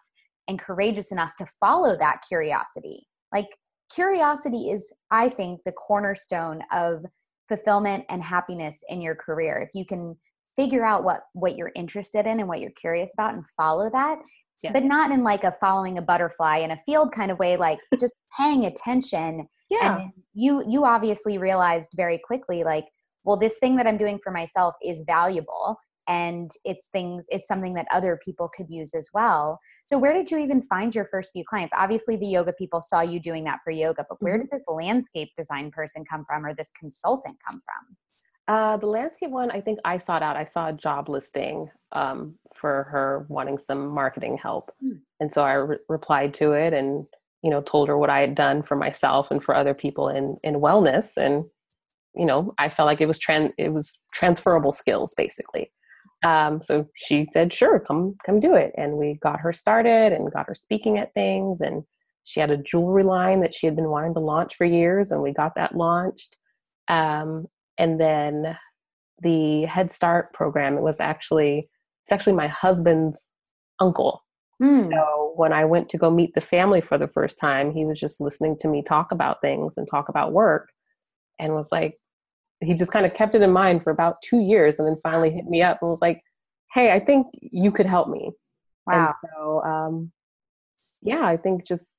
[0.48, 3.06] and courageous enough to follow that curiosity.
[3.32, 3.48] Like
[3.94, 7.04] curiosity is I think the cornerstone of
[7.48, 10.16] fulfillment and happiness in your career if you can
[10.56, 14.18] figure out what what you're interested in and what you're curious about and follow that
[14.62, 14.72] yes.
[14.72, 17.78] but not in like a following a butterfly in a field kind of way like
[18.00, 19.46] just paying attention.
[19.70, 20.00] Yeah.
[20.02, 22.86] and you you obviously realized very quickly like
[23.24, 25.76] well this thing that i'm doing for myself is valuable
[26.08, 29.60] and it's things it's something that other people could use as well.
[29.84, 31.74] So where did you even find your first few clients?
[31.76, 34.42] Obviously the yoga people saw you doing that for yoga but where Mhm.
[34.42, 37.96] did this landscape design person come from or this consultant come from
[38.50, 40.34] Uh, the landscape one, I think I sought out.
[40.36, 44.94] I saw a job listing um, for her wanting some marketing help, Hmm.
[45.20, 47.06] and so I re- replied to it and
[47.42, 50.36] you know told her what I had done for myself and for other people in
[50.42, 51.44] in wellness, and
[52.16, 55.70] you know I felt like it was tran it was transferable skills basically.
[56.26, 60.32] Um, so she said, "Sure, come come do it," and we got her started and
[60.32, 61.84] got her speaking at things, and
[62.24, 65.22] she had a jewelry line that she had been wanting to launch for years, and
[65.22, 66.36] we got that launched.
[66.88, 67.46] Um,
[67.80, 68.58] and then
[69.22, 70.76] the Head Start program.
[70.76, 71.68] It was actually
[72.04, 73.28] it's actually my husband's
[73.80, 74.22] uncle.
[74.60, 74.82] Hmm.
[74.82, 77.98] So when I went to go meet the family for the first time, he was
[77.98, 80.68] just listening to me talk about things and talk about work,
[81.38, 81.96] and was like,
[82.60, 85.30] he just kind of kept it in mind for about two years, and then finally
[85.30, 86.20] hit me up and was like,
[86.74, 88.30] "Hey, I think you could help me."
[88.86, 90.12] wow And so, um,
[91.00, 91.94] yeah, I think just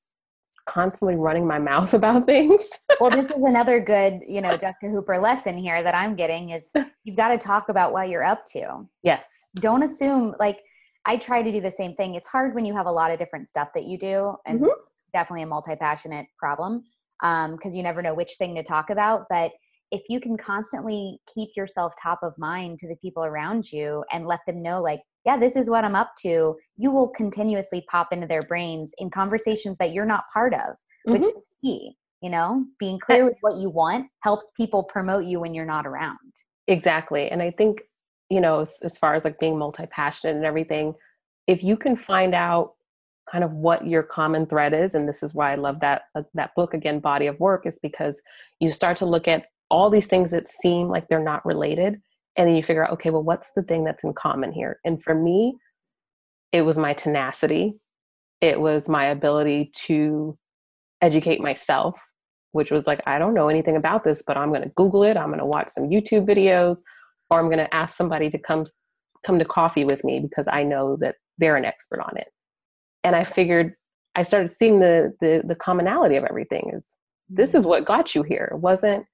[0.72, 2.70] constantly running my mouth about things.
[3.00, 6.72] well this is another good you know jessica hooper lesson here that i'm getting is
[7.04, 9.28] you've got to talk about what you're up to yes.
[9.56, 10.60] don't assume like
[11.06, 13.20] i try to do the same thing it's hard when you have a lot of
[13.20, 14.68] different stuff that you do and Mhm.
[14.70, 16.84] it's definitely a multi-passionate problem
[17.22, 19.52] because you never know which thing to talk about but
[19.92, 24.26] if you can constantly keep yourself top of mind to the people around you and
[24.26, 28.10] let them know like yeah this is what i'm up to you will continuously pop
[28.12, 31.28] into their brains in conversations that you're not part of which Mhm.
[31.28, 35.54] is key you know being clear with what you want helps people promote you when
[35.54, 36.18] you're not around
[36.68, 37.30] Exactly.
[37.30, 37.82] And I think,
[38.30, 40.94] you know, as, as far as like being multi passionate and everything,
[41.48, 42.76] if you can find out
[43.30, 46.24] kind of what your common thread is, and this is why I love that uh,
[46.34, 48.22] that book again, Body of Work, is because
[48.60, 52.02] you start to look at all these things that seem like they're not related,
[52.38, 54.80] and then you figure out, okay, well, what's the thing that's in common here?
[54.86, 55.58] And for me,
[56.52, 57.76] it was my tenacity,
[58.41, 60.38] it was my ability to
[61.02, 61.96] educate myself
[62.52, 65.17] which was like, I don't know anything about this, but I'm going to Google it.
[65.17, 66.80] I'm going to watch some YouTube videos,
[67.30, 68.65] or I'm going to ask somebody to come
[69.24, 72.28] come to coffee with me because I know that they're an expert on it.
[73.04, 73.74] And I figured
[74.15, 76.96] I started seeing the the, the commonality of everything is
[77.30, 77.60] this mm.
[77.60, 78.50] is what got you here.
[78.52, 79.06] It wasn't,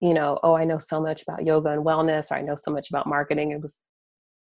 [0.00, 2.70] you know, oh, I know so much about yoga and wellness, or I know so
[2.70, 3.52] much about marketing.
[3.52, 3.80] It was,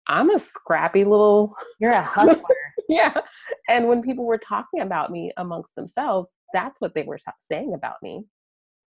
[0.07, 2.55] I'm a scrappy little you're a hustler
[2.89, 3.21] yeah.
[3.67, 7.95] And when people were talking about me amongst themselves, that's what they were saying about
[8.01, 8.25] me.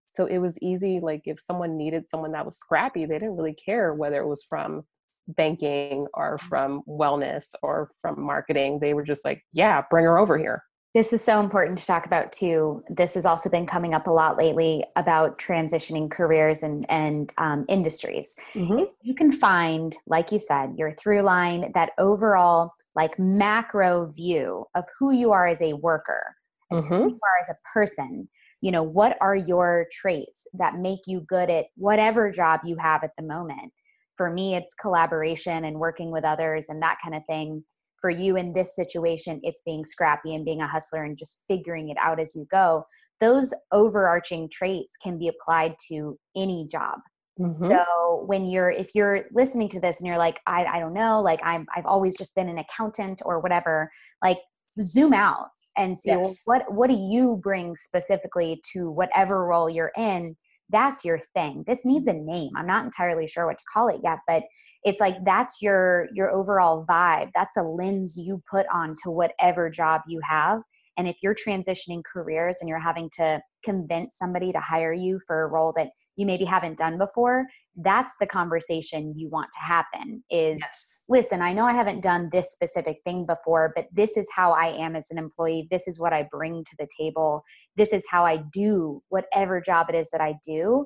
[0.07, 0.99] So it was easy.
[0.99, 4.43] Like if someone needed someone that was scrappy, they didn't really care whether it was
[4.43, 4.83] from
[5.27, 6.47] banking or mm-hmm.
[6.47, 8.79] from wellness or from marketing.
[8.79, 10.63] They were just like, yeah, bring her over here.
[10.95, 12.81] This is so important to talk about too.
[12.89, 17.65] This has also been coming up a lot lately about transitioning careers and and um,
[17.67, 18.33] industries.
[18.55, 18.87] Mhm.
[19.01, 24.85] You can find, like you said, your through line, that overall like macro view of
[24.97, 26.33] who you are as a worker,
[26.71, 27.09] as who Mhm.
[27.09, 28.29] you are as a person.
[28.61, 33.03] You know, what are your traits that make you good at whatever job you have
[33.03, 33.73] at the moment?
[34.15, 37.65] For me, it's collaboration and working with others and that kind of thing
[38.05, 41.89] for you in this situation it's being scrappy and being a hustler and just figuring
[41.89, 42.83] it out as you go
[43.19, 46.99] those overarching traits can be applied to any job
[47.37, 47.69] Mm-hmm.
[47.69, 51.19] So when you're if you're listening to this and you're like, I, I don't know,
[51.21, 53.91] like I'm I've always just been an accountant or whatever,
[54.23, 54.37] like
[54.81, 56.19] zoom out and see yes.
[56.19, 60.35] well, what what do you bring specifically to whatever role you're in
[60.69, 63.99] that's your thing this needs a name i'm not entirely sure what to call it
[64.03, 64.43] yet but
[64.85, 67.31] it's like that's your your overall vibe.
[67.35, 70.61] That's a lens you put on to whatever job you have.
[70.97, 75.43] And if you're transitioning careers and you're having to convince somebody to hire you for
[75.43, 77.45] a role that you maybe haven't done before
[77.77, 80.95] that's the conversation you want to happen is yes.
[81.09, 84.67] listen i know i haven't done this specific thing before but this is how i
[84.67, 85.67] am as an employee.
[85.69, 87.43] This is what i bring to the table.
[87.75, 90.85] This is how i do whatever job it is that i do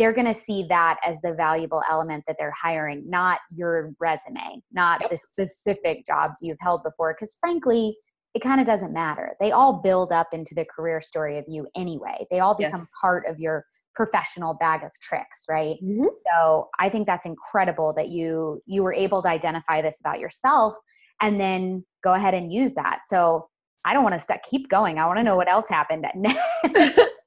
[0.00, 4.60] they're going to see that as the valuable element that they're hiring not your resume
[4.72, 5.10] not yep.
[5.10, 7.96] the specific jobs you've held before because frankly
[8.34, 9.34] it kind of doesn't matter.
[9.40, 12.26] They all build up into the career story of you anyway.
[12.30, 12.90] They all become yes.
[13.00, 15.76] part of your professional bag of tricks, right?
[15.82, 16.06] Mm-hmm.
[16.32, 20.76] So I think that's incredible that you you were able to identify this about yourself
[21.20, 23.00] and then go ahead and use that.
[23.06, 23.48] So
[23.84, 24.98] I don't want to st- keep going.
[24.98, 26.06] I want to know what else happened.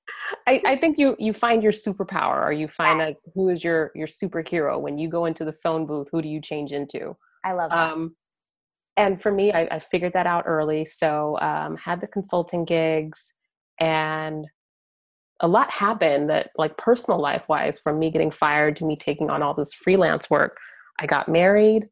[0.48, 3.16] I, I, think you you find your superpower or you find yes.
[3.16, 6.08] that who is your your superhero when you go into the phone booth.
[6.12, 7.16] Who do you change into?
[7.44, 7.92] I love that.
[7.92, 8.16] Um,
[8.96, 10.86] and for me, I, I, figured that out early.
[10.86, 13.34] So um, had the consulting gigs,
[13.80, 14.46] and
[15.40, 19.30] a lot happened that, like personal life wise, from me getting fired to me taking
[19.30, 20.58] on all this freelance work.
[21.00, 21.90] I got married.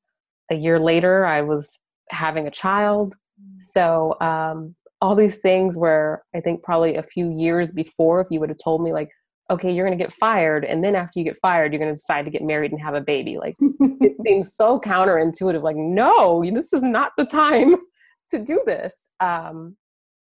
[0.51, 1.69] A year later, I was
[2.09, 3.15] having a child.
[3.41, 3.61] Mm.
[3.61, 8.39] So um, all these things where I think probably a few years before, if you
[8.39, 9.09] would have told me like,
[9.49, 10.63] okay, you're going to get fired.
[10.63, 12.93] And then after you get fired, you're going to decide to get married and have
[12.93, 13.37] a baby.
[13.37, 15.61] Like, it seems so counterintuitive.
[15.61, 17.75] Like, no, this is not the time
[18.29, 19.09] to do this.
[19.19, 19.75] Um,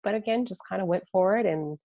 [0.03, 1.47] but again, just kind of went for it.
[1.47, 1.79] And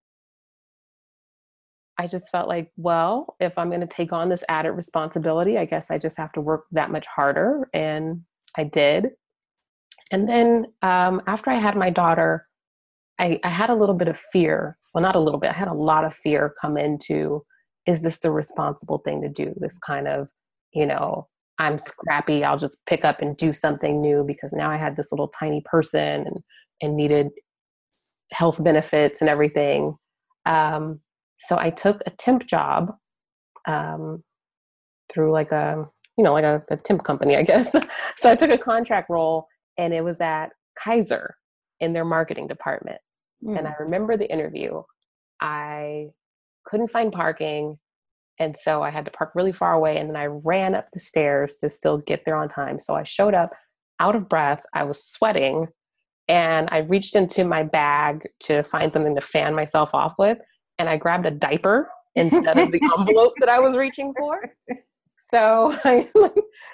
[1.96, 5.64] I just felt like, well, if I'm going to take on this added responsibility, I
[5.64, 7.68] guess I just have to work that much harder.
[7.72, 8.22] And
[8.56, 9.10] I did.
[10.10, 12.46] And then um, after I had my daughter,
[13.20, 15.68] I, I had a little bit of fear well not a little bit i had
[15.68, 17.44] a lot of fear come into
[17.86, 19.54] is this the responsible thing to do?
[19.56, 20.28] This kind of
[20.72, 21.26] you know
[21.58, 25.10] i'm scrappy i'll just pick up and do something new because now i had this
[25.10, 26.36] little tiny person and,
[26.80, 27.28] and needed
[28.32, 29.96] health benefits and everything.
[30.46, 31.00] Um,
[31.38, 32.92] so i took a temp job
[33.66, 34.22] um,
[35.12, 35.84] through like a
[36.16, 37.74] you know like a, a temp company i guess.
[38.18, 39.46] So i took a contract role
[39.78, 41.36] and it was at kaiser
[41.80, 43.00] in their marketing department
[43.44, 43.58] Mm.
[43.58, 44.82] And I remember the interview.
[45.40, 46.08] I
[46.64, 47.78] couldn't find parking.
[48.38, 49.98] And so I had to park really far away.
[49.98, 52.78] And then I ran up the stairs to still get there on time.
[52.78, 53.50] So I showed up
[54.00, 54.62] out of breath.
[54.74, 55.68] I was sweating.
[56.28, 60.38] And I reached into my bag to find something to fan myself off with.
[60.78, 64.40] And I grabbed a diaper instead of the envelope that I was reaching for.
[65.16, 66.08] So I,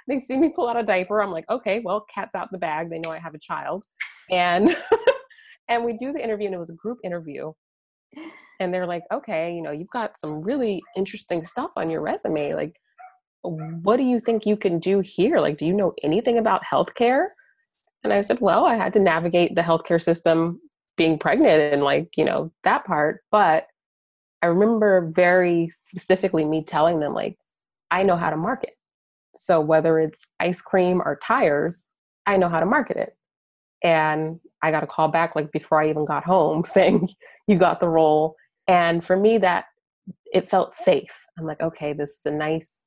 [0.07, 1.23] they see me pull out a diaper.
[1.23, 2.91] I'm like, okay, well, cat's out the bag.
[2.91, 3.85] They know I have a child.
[4.31, 4.77] And
[5.69, 7.53] and we do the interview and it was a group interview.
[8.61, 12.55] And they're like okay you know you've got some really interesting stuff on your resume
[12.55, 12.75] like
[13.43, 15.39] what do you think you can do here?
[15.41, 17.27] Like do you know anything about healthcare?
[18.03, 20.61] And i said well i had to navigate the healthcare system
[20.97, 23.67] being pregnant and like you know that part but
[24.43, 27.37] i remember very specifically me telling them like
[27.91, 28.75] i know how to market
[29.35, 31.85] so whether it's ice cream or tires
[32.27, 33.17] i know how to market it
[33.83, 37.09] and I got a call back like before I even got home saying
[37.47, 38.37] you got the role.
[38.69, 39.67] And for me, that
[40.33, 41.25] it felt safe.
[41.39, 42.85] I'm like, okay, this is a nice,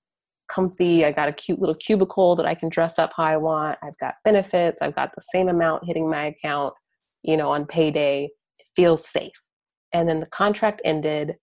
[0.49, 1.05] comfy.
[1.05, 3.77] I got a cute little cubicle that I can dress up how I want.
[3.83, 4.81] I've got benefits.
[4.81, 6.73] I've got the same amount hitting my account,
[7.23, 8.29] you know, on payday.
[8.59, 9.31] It feels safe.
[9.93, 11.35] And then the contract ended,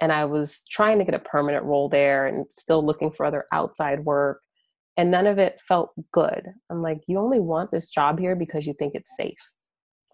[0.00, 3.44] and I was trying to get a permanent role there and still looking for other
[3.52, 4.40] outside work
[4.96, 6.46] and none of it felt good.
[6.70, 9.38] I'm like, you only want this job here because you think it's safe.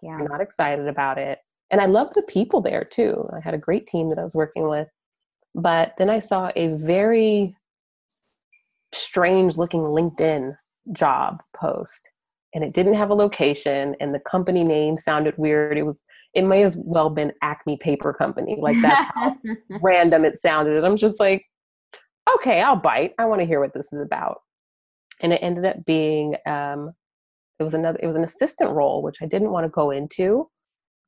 [0.01, 0.17] Yeah.
[0.19, 1.39] You're not excited about it.
[1.71, 3.27] And I love the people there too.
[3.35, 4.87] I had a great team that I was working with.
[5.55, 7.55] But then I saw a very
[8.93, 10.55] strange looking LinkedIn
[10.91, 12.11] job post
[12.53, 15.77] and it didn't have a location and the company name sounded weird.
[15.77, 16.01] It was
[16.33, 18.57] it may as well been Acme Paper Company.
[18.59, 19.37] Like that's how
[19.81, 20.75] random it sounded.
[20.75, 21.45] And I'm just like,
[22.35, 23.13] okay, I'll bite.
[23.19, 24.41] I want to hear what this is about
[25.21, 26.93] and it ended up being um,
[27.59, 30.49] it was another it was an assistant role which i didn't want to go into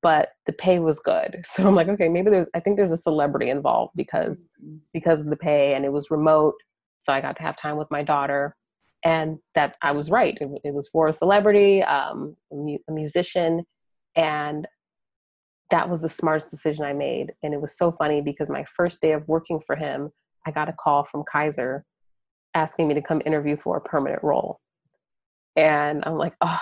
[0.01, 2.97] but the pay was good so i'm like okay maybe there's i think there's a
[2.97, 4.77] celebrity involved because mm-hmm.
[4.93, 6.55] because of the pay and it was remote
[6.99, 8.55] so i got to have time with my daughter
[9.03, 12.91] and that i was right it, it was for a celebrity um, a, mu- a
[12.91, 13.63] musician
[14.15, 14.67] and
[15.71, 19.01] that was the smartest decision i made and it was so funny because my first
[19.01, 20.11] day of working for him
[20.45, 21.85] I got a call from Kaiser
[22.55, 24.59] asking me to come interview for a permanent role.
[25.55, 26.59] And I'm like, oh,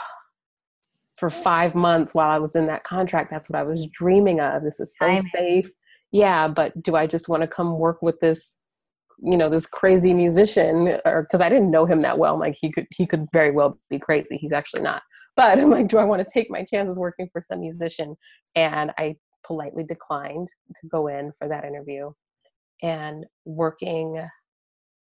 [1.16, 4.64] for five months while I was in that contract, that's what I was dreaming of.
[4.64, 5.72] This is so safe.
[6.12, 8.58] Yeah, but do I just want to come work with this
[9.22, 10.92] you know this crazy musician?
[11.06, 12.34] Or because i didn't know him that well.
[12.34, 14.38] I'm like he could he could very well be crazy.
[14.38, 15.02] He's actually not.
[15.36, 18.16] But i'm like do i want to take my chances working for some musician?
[18.56, 19.16] And i
[19.46, 20.50] politely declined
[20.82, 22.12] to go in for that interview.
[22.82, 24.28] And working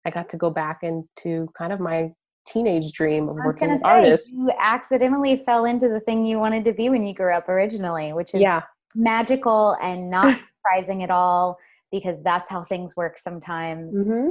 [0.05, 2.11] i got to go back into kind of my
[2.47, 6.63] teenage dream of working with say, artists you accidentally fell into the thing you wanted
[6.63, 8.61] to be when you grew up originally which is yeah
[8.95, 11.57] magical and not surprising at all
[11.91, 13.95] because that's how things work sometimes.
[13.95, 14.29] Mm-hmm.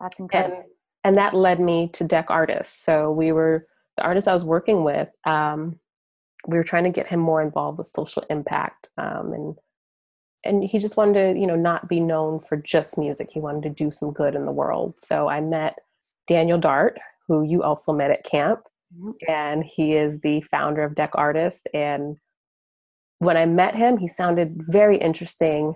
[0.00, 0.56] That's incredible.
[0.56, 0.66] And,
[1.04, 2.82] and, that led me to DEC Artists.
[2.82, 3.66] So we were
[3.96, 5.08] the artist I was working with.
[5.24, 5.78] Um,
[6.46, 9.54] we were trying to get him more involved with social impact, um, and
[10.46, 13.30] and he just wanted to, you know, not be known for just music.
[13.32, 14.94] He wanted to do some good in the world.
[14.98, 15.78] So I met
[16.28, 18.60] Daniel Dart, who you also met at camp,
[18.96, 19.10] mm-hmm.
[19.28, 22.16] and he is the founder of DEC artist And
[23.18, 25.74] when I met him, he sounded very interesting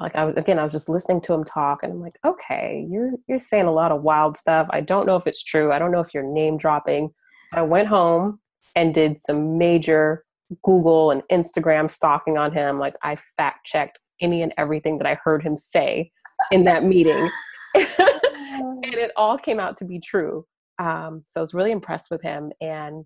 [0.00, 2.86] like I was again, I was just listening to him talk, and I'm like, okay,
[2.90, 4.68] you're you're saying a lot of wild stuff.
[4.70, 5.72] I don't know if it's true.
[5.72, 7.10] I don't know if you're name dropping.
[7.46, 8.40] So I went home
[8.74, 10.24] and did some major
[10.62, 12.78] Google and Instagram stalking on him.
[12.78, 16.10] Like I fact checked any and everything that I heard him say
[16.50, 17.30] in that meeting,
[17.74, 20.46] and it all came out to be true.
[20.78, 23.04] Um, so I was really impressed with him, and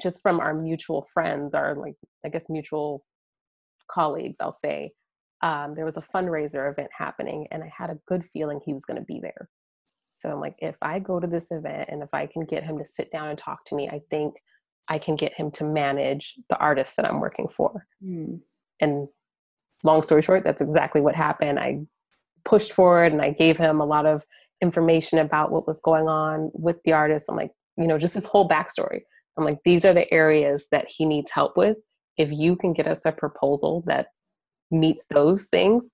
[0.00, 3.04] just from our mutual friends, our like I guess mutual
[3.90, 4.92] colleagues, I'll say
[5.42, 8.84] um, there was a fundraiser event happening and I had a good feeling he was
[8.84, 9.48] going to be there.
[10.14, 12.78] So I'm like, if I go to this event and if I can get him
[12.78, 14.36] to sit down and talk to me, I think
[14.88, 17.86] I can get him to manage the artist that I'm working for.
[18.04, 18.40] Mm.
[18.80, 19.08] And
[19.84, 21.58] long story short, that's exactly what happened.
[21.58, 21.80] I
[22.44, 24.24] pushed forward and I gave him a lot of
[24.60, 27.26] information about what was going on with the artist.
[27.28, 29.00] I'm like, you know, just his whole backstory.
[29.36, 31.76] I'm like, these are the areas that he needs help with.
[32.16, 34.08] If you can get us a proposal that
[34.70, 35.88] meets those things,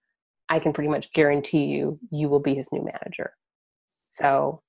[0.49, 3.33] I can pretty much guarantee you, you will be his new manager.
[4.09, 4.63] So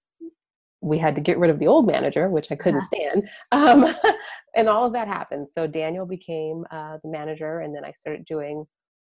[0.81, 3.29] we had to get rid of the old manager, which I couldn't stand.
[3.51, 3.93] Um,
[4.55, 5.49] and all of that happened.
[5.49, 8.65] So Daniel became uh, the manager, and then I started doing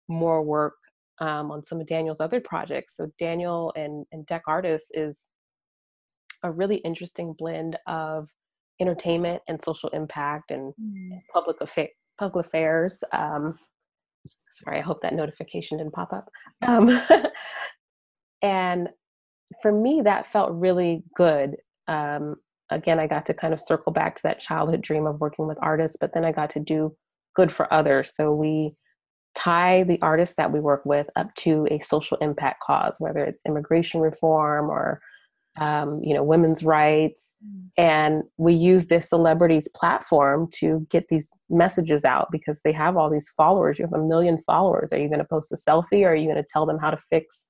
[0.09, 0.75] more work
[1.21, 2.97] um, on some of Daniel's other projects.
[2.97, 5.31] So Daniel and, and DEC Artists is
[6.43, 8.29] a really interesting blend of
[8.81, 11.21] entertainment and social impact and mm.
[11.33, 13.05] public, affa- public affairs.
[13.13, 13.59] Um,
[14.51, 16.31] sorry i hope that notification didn't pop up
[16.67, 17.01] um,
[18.43, 18.89] and
[19.63, 21.57] for me that felt really good.
[21.89, 22.37] Um,
[22.73, 25.59] again i got to kind of circle back to that childhood dream of working with
[25.61, 26.95] artists but then i got to do
[27.35, 28.15] good for others.
[28.15, 28.75] So we
[29.35, 33.47] tie the artists that we work with up to a social impact cause whether it's
[33.47, 35.01] immigration reform or
[35.61, 37.35] um, you know women's rights.
[37.45, 37.71] Mm.
[37.77, 43.11] and we use this celebrities platform to get these messages out because they have all
[43.11, 43.79] these followers.
[43.79, 44.93] You have a million followers.
[44.93, 46.91] Are you going to post a selfie or are you going to tell them how
[46.91, 47.47] to fix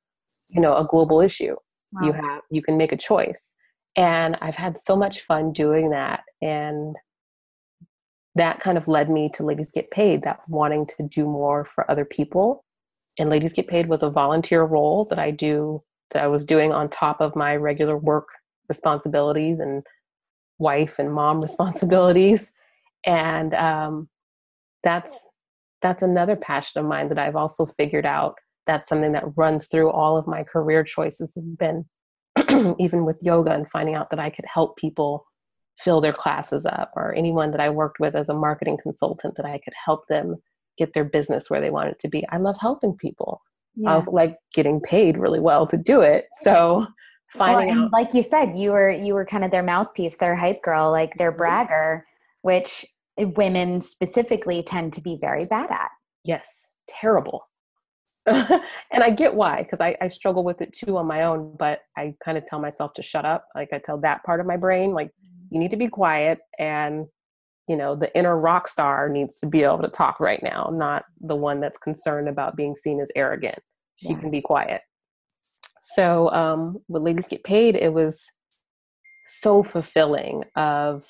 [0.49, 1.57] you know a global issue
[1.93, 2.07] wow.
[2.07, 3.55] you have you can make a choice
[3.97, 6.97] and i've had so much fun doing that and
[8.37, 11.91] that kind of led me to ladies get paid that wanting to do more for
[11.91, 12.65] other people
[13.19, 16.73] and ladies get paid was a volunteer role that i do that I was doing
[16.73, 18.29] on top of my regular work
[18.69, 19.83] responsibilities and
[20.59, 22.53] wife and mom responsibilities.
[23.07, 24.09] And um,
[24.85, 25.29] that's
[25.83, 28.35] that's another passion of mine that I've also figured out.
[28.71, 31.87] That's something that runs through all of my career choices have been
[32.79, 35.27] even with yoga and finding out that I could help people
[35.79, 39.47] fill their classes up or anyone that I worked with as a marketing consultant that
[39.47, 40.37] I could help them
[40.79, 42.25] get their business where they want it to be.
[42.31, 43.43] I love helping people
[43.77, 43.93] yeah.
[43.93, 46.27] I was like getting paid really well to do it.
[46.41, 46.87] So
[47.37, 50.37] finding well, out like you said, you were you were kind of their mouthpiece, their
[50.37, 51.39] hype girl, like their mm-hmm.
[51.39, 52.07] bragger,
[52.43, 52.85] which
[53.19, 55.91] women specifically tend to be very bad at.
[56.25, 57.49] Yes, terrible.
[58.93, 61.81] and I get why, because I, I struggle with it too on my own, but
[61.97, 63.47] I kind of tell myself to shut up.
[63.55, 65.11] Like I tell that part of my brain, like,
[65.51, 67.07] you need to be quiet and
[67.69, 71.05] you know the inner rock star needs to be able to talk right now not
[71.21, 73.59] the one that's concerned about being seen as arrogant
[73.97, 74.19] she yeah.
[74.19, 74.83] can be quiet
[75.95, 78.25] so um when ladies get paid it was
[79.27, 81.05] so fulfilling of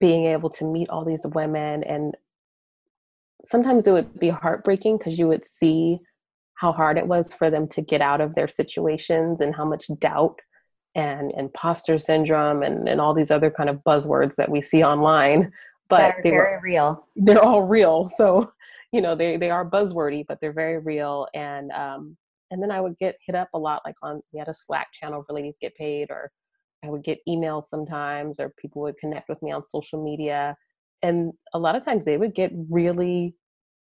[0.00, 2.16] being able to meet all these women and
[3.44, 6.00] sometimes it would be heartbreaking because you would see
[6.54, 9.86] how hard it was for them to get out of their situations and how much
[9.98, 10.40] doubt
[10.94, 15.52] and imposter syndrome and, and all these other kind of buzzwords that we see online
[15.88, 17.06] but they're very real.
[17.16, 18.08] they're all real.
[18.08, 18.52] So
[18.92, 21.28] you know they, they are buzzwordy but they're very real.
[21.34, 22.16] And um,
[22.50, 24.92] and then I would get hit up a lot, like on we had a Slack
[24.92, 26.30] channel for ladies get paid, or
[26.84, 30.56] I would get emails sometimes, or people would connect with me on social media,
[31.04, 33.34] and a lot of times they would get really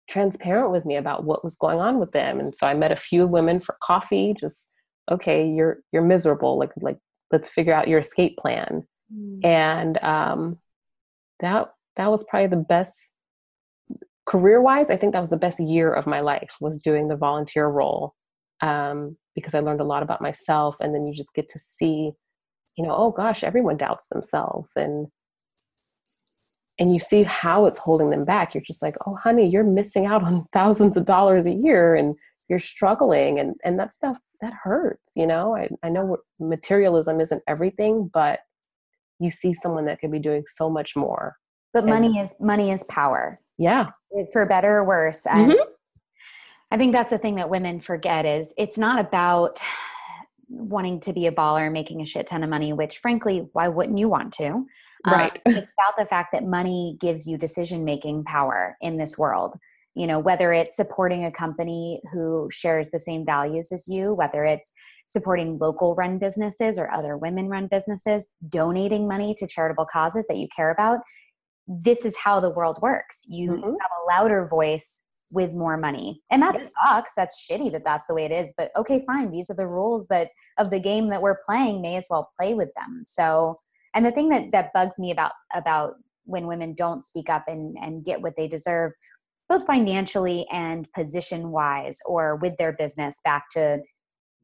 [0.08, 2.96] transparent with me about what was going on with them, and so I met a
[2.96, 4.70] few women for coffee, just
[5.10, 6.98] okay, you're you're miserable, like like
[7.30, 9.44] let's figure out your escape plan, mm.
[9.44, 10.58] and um,
[11.40, 13.12] that that was probably the best
[14.26, 17.16] career wise i think that was the best year of my life was doing the
[17.16, 18.14] volunteer role
[18.60, 22.12] um, because i learned a lot about myself and then you just get to see
[22.76, 25.06] you know oh gosh everyone doubts themselves and
[26.78, 30.06] and you see how it's holding them back you're just like oh honey you're missing
[30.06, 32.16] out on thousands of dollars a year and
[32.48, 35.56] you're struggling and and that stuff that hurts you know?
[35.56, 38.40] I, I know materialism isn't everything but
[39.20, 41.36] you see someone that could be doing so much more
[41.72, 43.38] but and, money is money is power.
[43.58, 43.90] Yeah.
[44.32, 45.70] For better or worse and mm-hmm.
[46.70, 49.60] i think that's the thing that women forget is it's not about
[50.48, 53.98] wanting to be a baller making a shit ton of money which frankly why wouldn't
[53.98, 54.64] you want to
[55.06, 59.16] right um, it's about the fact that money gives you decision making power in this
[59.16, 59.56] world
[59.94, 64.44] you know whether it's supporting a company who shares the same values as you whether
[64.44, 64.72] it's
[65.06, 70.36] supporting local run businesses or other women run businesses donating money to charitable causes that
[70.36, 71.00] you care about
[71.68, 73.22] this is how the world works.
[73.26, 73.62] You mm-hmm.
[73.62, 76.22] have a louder voice with more money.
[76.30, 76.72] And that yes.
[76.82, 77.12] sucks.
[77.14, 79.30] That's shitty that that's the way it is, but okay, fine.
[79.30, 82.54] These are the rules that of the game that we're playing, may as well play
[82.54, 83.02] with them.
[83.04, 83.56] So,
[83.94, 87.76] and the thing that that bugs me about about when women don't speak up and
[87.80, 88.92] and get what they deserve
[89.48, 93.78] both financially and position wise or with their business back to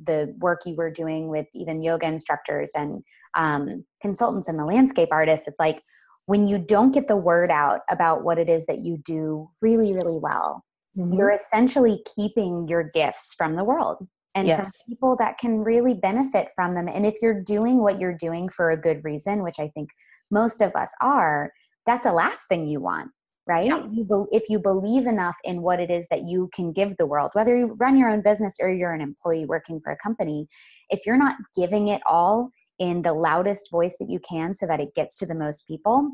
[0.02, 3.02] the work you were doing with even yoga instructors and
[3.36, 5.80] um, consultants and the landscape artists it's like
[6.26, 9.92] when you don't get the word out about what it is that you do really,
[9.92, 10.64] really well,
[10.96, 11.12] mm-hmm.
[11.12, 14.60] you're essentially keeping your gifts from the world and yes.
[14.60, 16.88] from people that can really benefit from them.
[16.88, 19.90] And if you're doing what you're doing for a good reason, which I think
[20.30, 21.52] most of us are,
[21.86, 23.10] that's the last thing you want
[23.46, 23.84] right yeah.
[23.90, 27.06] you be, if you believe enough in what it is that you can give the
[27.06, 30.46] world whether you run your own business or you're an employee working for a company
[30.90, 34.80] if you're not giving it all in the loudest voice that you can so that
[34.80, 36.10] it gets to the most people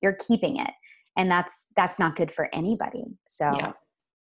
[0.00, 0.70] you're keeping it
[1.16, 3.72] and that's that's not good for anybody so yeah.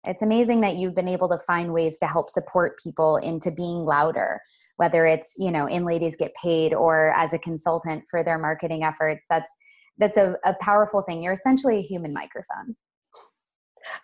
[0.04, 3.78] It's amazing that you've been able to find ways to help support people into being
[3.78, 4.40] louder
[4.76, 8.82] whether it's you know in ladies get paid or as a consultant for their marketing
[8.82, 9.26] efforts.
[9.28, 9.56] That's
[9.98, 11.22] that's a, a powerful thing.
[11.22, 12.76] You're essentially a human microphone.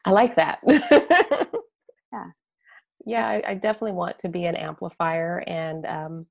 [0.05, 0.61] I like that.
[2.11, 2.25] Yeah.
[3.05, 6.27] Yeah I, I, definitely want to be an amplifier and um,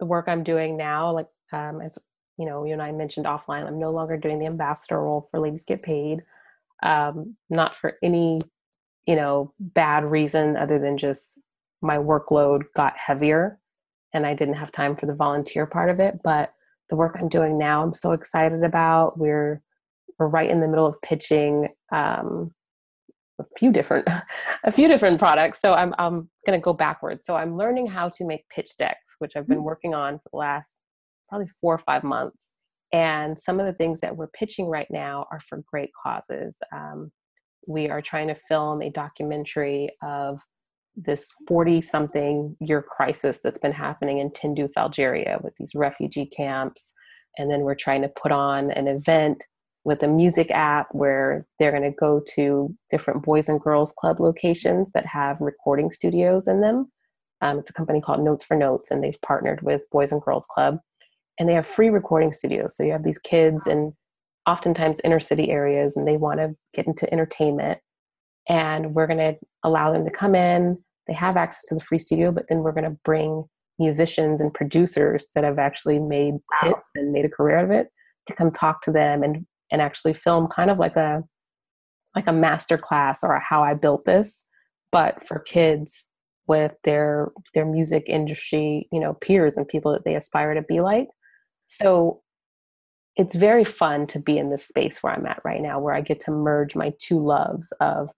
[0.00, 1.96] the work I'm doing now, like um, as
[2.36, 5.38] you know, you and I mentioned offline, I'm no longer doing the ambassador role for
[5.38, 6.22] Ladies Get Paid.
[6.82, 8.40] Um, not for any,
[9.06, 11.38] you know, bad reason other than just
[11.82, 13.58] my workload got heavier
[14.12, 16.20] and I didn't have time for the volunteer part of it.
[16.22, 16.52] But
[16.88, 19.18] the work I'm doing now, I'm so excited about.
[19.18, 19.62] We're
[20.18, 22.52] we're right in the middle of pitching um,
[23.40, 24.06] a few different
[24.64, 28.10] a few different products so i'm, I'm going to go backwards so i'm learning how
[28.10, 29.64] to make pitch decks which i've been mm.
[29.64, 30.80] working on for the last
[31.28, 32.54] probably four or five months
[32.92, 37.10] and some of the things that we're pitching right now are for great causes um,
[37.66, 40.40] we are trying to film a documentary of
[40.96, 46.92] this 40 something year crisis that's been happening in Tindouf, Algeria with these refugee camps.
[47.38, 49.44] And then we're trying to put on an event
[49.84, 54.20] with a music app where they're going to go to different boys and girls club
[54.20, 56.90] locations that have recording studios in them.
[57.40, 60.46] Um, it's a company called Notes for Notes, and they've partnered with Boys and Girls
[60.52, 60.80] Club,
[61.40, 62.76] and they have free recording studios.
[62.76, 63.94] So you have these kids in
[64.46, 67.78] oftentimes inner city areas, and they want to get into entertainment,
[68.48, 70.78] and we're going to allow them to come in.
[71.06, 73.44] They have access to the free studio, but then we're going to bring
[73.78, 77.88] musicians and producers that have actually made hits and made a career out of it
[78.28, 81.22] to come talk to them and and actually film kind of like a
[82.14, 84.46] like a master class or a how I built this,
[84.92, 86.06] but for kids
[86.46, 90.80] with their their music industry, you know, peers and people that they aspire to be
[90.80, 91.08] like.
[91.70, 92.22] So
[93.16, 96.00] it's very fun to be in this space where I'm at right now, where I
[96.00, 98.10] get to merge my two loves of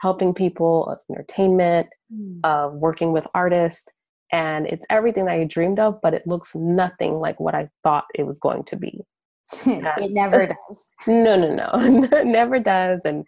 [0.00, 2.40] helping people, of entertainment, mm.
[2.44, 3.88] of working with artists.
[4.32, 8.04] And it's everything that I dreamed of, but it looks nothing like what I thought
[8.14, 9.00] it was going to be.
[9.66, 10.90] it never does.
[11.06, 11.70] No, no, no.
[12.18, 13.00] It never does.
[13.04, 13.24] And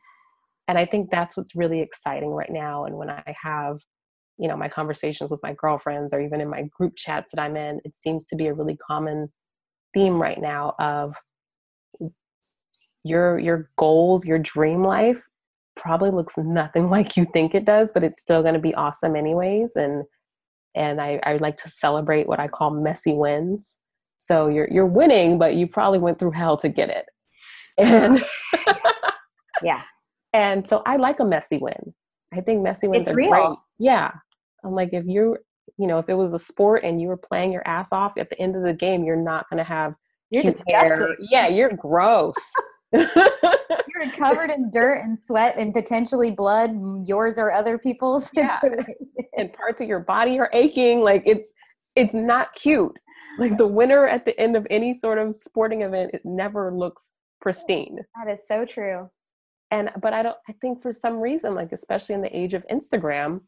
[0.68, 2.84] and I think that's what's really exciting right now.
[2.84, 3.80] And when I have,
[4.38, 7.56] you know, my conversations with my girlfriends or even in my group chats that I'm
[7.56, 9.32] in, it seems to be a really common
[9.94, 11.14] theme right now of
[13.04, 15.26] your your goals, your dream life
[15.76, 19.16] probably looks nothing like you think it does, but it's still going to be awesome
[19.16, 19.76] anyways.
[19.76, 20.04] And
[20.74, 23.76] and I, I like to celebrate what I call messy wins.
[24.18, 27.06] So you're you're winning, but you probably went through hell to get it.
[27.78, 28.22] And
[29.62, 29.82] yeah.
[30.32, 31.94] And so I like a messy win.
[32.32, 33.30] I think messy wins it's are real.
[33.30, 33.58] great.
[33.78, 34.12] Yeah.
[34.64, 35.36] I'm like if you
[35.78, 38.30] you know, if it was a sport and you were playing your ass off at
[38.30, 39.94] the end of the game, you're not gonna have
[40.30, 40.70] you're disgusting.
[40.70, 41.16] hair.
[41.30, 42.34] Yeah, you're gross.
[42.92, 46.72] you're covered in dirt and sweat and potentially blood,
[47.04, 48.30] yours or other people's.
[48.36, 48.58] Yeah.
[49.36, 51.00] and parts of your body are aching.
[51.00, 51.50] Like it's
[51.96, 52.96] it's not cute.
[53.38, 57.14] Like the winner at the end of any sort of sporting event, it never looks
[57.40, 57.98] pristine.
[58.16, 59.10] That is so true.
[59.70, 62.64] And but I don't I think for some reason, like especially in the age of
[62.70, 63.40] Instagram,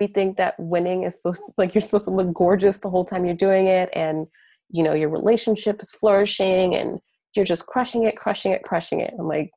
[0.00, 3.04] we think that winning is supposed to like you're supposed to look gorgeous the whole
[3.04, 4.26] time you're doing it and
[4.70, 7.00] you know your relationship is flourishing and
[7.34, 9.14] you're just crushing it crushing it crushing it.
[9.18, 9.50] I'm like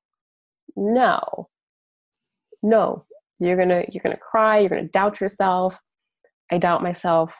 [0.75, 1.49] no.
[2.61, 3.05] No.
[3.39, 5.79] You're gonna you're gonna cry you're gonna doubt yourself.
[6.51, 7.33] I doubt myself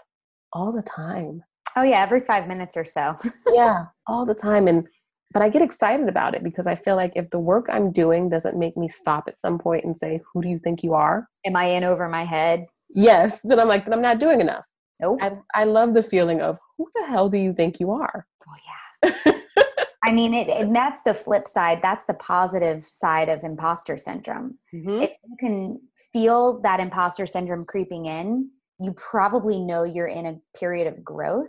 [0.54, 1.44] all the time.
[1.76, 3.16] Oh yeah, every five minutes or so.
[3.54, 4.88] yeah all the time and
[5.34, 8.30] but i get excited about it because i feel like if the work i'm doing
[8.30, 11.28] doesn't make me stop at some point and say who do you think you are
[11.46, 12.66] Am I in over my head?
[12.96, 14.66] yes then i'm like then i'm not doing enough
[15.04, 15.20] Nope.
[15.22, 18.26] I, I love the feeling of who the hell do you think you are?
[18.48, 18.56] Oh
[19.04, 19.34] yeah.
[20.06, 21.80] I mean, it, and that's the flip side.
[21.82, 24.58] That's the positive side of imposter syndrome.
[24.74, 25.02] Mm-hmm.
[25.02, 25.82] If you can
[26.12, 31.48] feel that imposter syndrome creeping in, you probably know you're in a period of growth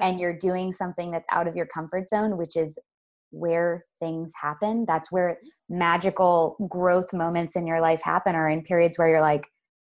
[0.00, 2.76] and you're doing something that's out of your comfort zone, which is
[3.34, 4.84] where things happen.
[4.86, 9.46] That's where magical growth moments in your life happen, are in periods where you're like,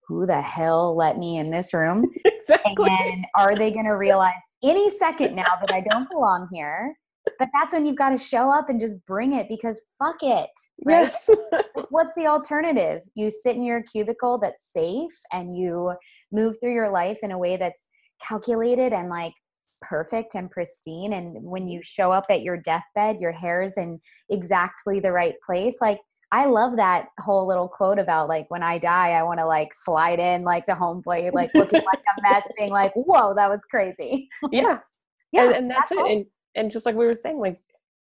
[0.07, 2.05] who the hell let me in this room?
[2.25, 2.89] exactly.
[2.89, 4.33] And are they going to realize
[4.63, 6.95] any second now that I don't belong here?
[7.39, 10.49] But that's when you've got to show up and just bring it because fuck it.
[10.85, 11.13] Right?
[11.27, 11.29] Yes.
[11.89, 13.01] What's the alternative?
[13.15, 15.93] You sit in your cubicle that's safe and you
[16.31, 17.89] move through your life in a way that's
[18.21, 19.33] calculated and like
[19.87, 21.13] perfect and pristine.
[21.13, 25.77] And when you show up at your deathbed, your hair's in exactly the right place.
[25.81, 25.99] Like,
[26.31, 29.71] I love that whole little quote about like when I die, I want to like
[29.73, 33.49] slide in like to home plate, like looking like a mess, being like, "Whoa, that
[33.51, 34.79] was crazy." yeah.
[35.31, 35.99] Yeah, and, and that's, it.
[35.99, 36.25] And,
[36.55, 37.59] and just like we were saying, like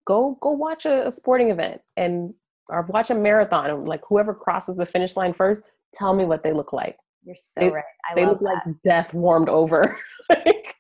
[0.06, 2.34] go go watch a, a sporting event and
[2.70, 5.64] or watch a marathon and like whoever crosses the finish line first,
[5.94, 6.98] tell me what they look like.
[7.24, 7.84] You're so They- right.
[8.10, 8.68] I they love look that.
[8.68, 9.96] like death warmed over.
[10.30, 10.76] Like,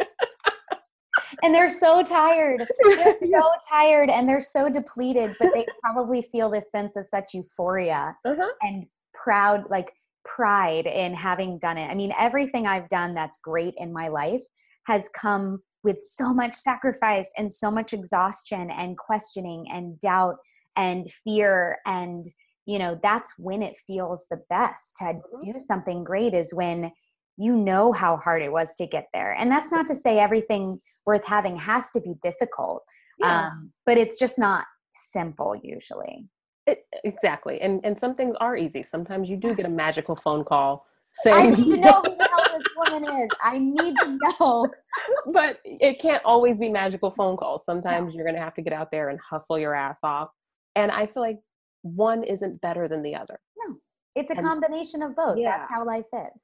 [1.43, 2.61] and they're so tired.
[2.83, 7.33] They're so tired and they're so depleted, but they probably feel this sense of such
[7.33, 8.51] euphoria Uh-huh.
[8.61, 9.93] and proud, like
[10.25, 11.89] pride in having done it.
[11.89, 14.43] I mean, everything I've done that's great in my life
[14.87, 20.35] has come with so much sacrifice and so much exhaustion and questioning and doubt
[20.75, 22.25] and fear and
[22.65, 25.53] you know that's when it feels the best to Mhm.
[25.53, 26.91] do something great is when
[27.37, 30.79] you know how hard it was to get there and that's not to say everything
[31.05, 32.83] worth having has to be difficult
[33.19, 33.47] Yeah.
[33.47, 34.65] um, but it's just not
[34.95, 36.27] simple usually
[36.65, 37.61] It, exactly.
[37.61, 38.81] And and some things are easy.
[38.83, 40.85] Sometimes you do get a magical phone call
[41.23, 44.67] saying, i need to know who the hell this woman is i need to know
[45.39, 47.63] but it can't always be magical phone calls.
[47.65, 50.29] Sometimes you're going to have to get out there and hustle your ass off.
[50.75, 51.39] And I feel like
[51.83, 53.39] one isn't better than the other.
[53.59, 53.75] No,
[54.15, 55.57] it's a And- combination of both Yeah.
[55.57, 56.41] that's how life is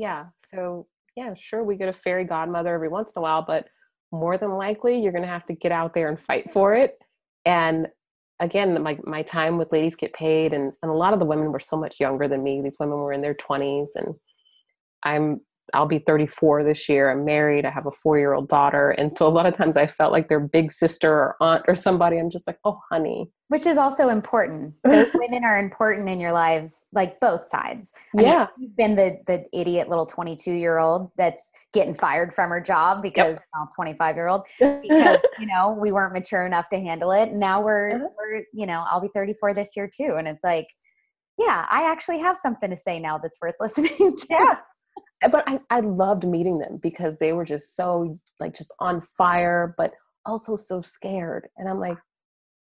[0.00, 0.26] Yeah.
[0.50, 3.66] So, yeah, sure, we get a fairy godmother every once in a while, but
[4.10, 6.98] more than likely, you're going to have to get out there and fight for it.
[7.44, 7.86] And
[8.40, 11.52] again, my, my time with Ladies Get Paid, and, and a lot of the women
[11.52, 12.62] were so much younger than me.
[12.62, 14.14] These women were in their 20s, and
[15.02, 15.42] I'm
[15.74, 17.10] I'll be 34 this year.
[17.10, 17.64] I'm married.
[17.64, 18.90] I have a four year old daughter.
[18.90, 21.74] And so a lot of times I felt like their big sister or aunt or
[21.74, 22.18] somebody.
[22.18, 23.30] I'm just like, oh, honey.
[23.48, 28.16] which is also important those women are important in your lives like both sides I
[28.16, 28.46] mean, Yeah.
[28.58, 33.02] you've been the the idiot little 22 year old that's getting fired from her job
[33.02, 37.32] because well, 25 year old because you know we weren't mature enough to handle it
[37.32, 38.08] now we're Uh-huh.
[38.16, 40.66] we're you know i'll be 34 this year too and it's like
[41.38, 44.56] yeah i actually have something to say now that's worth listening to yeah
[45.20, 49.74] but I, I loved meeting them because they were just so like just on fire
[49.76, 49.92] but
[50.26, 51.48] also so scared.
[51.56, 51.98] And i'm like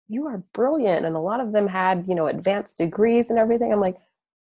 [0.08, 1.06] you are brilliant.
[1.06, 3.72] And a lot of them had you know advanced degrees and everything.
[3.72, 3.96] I'm like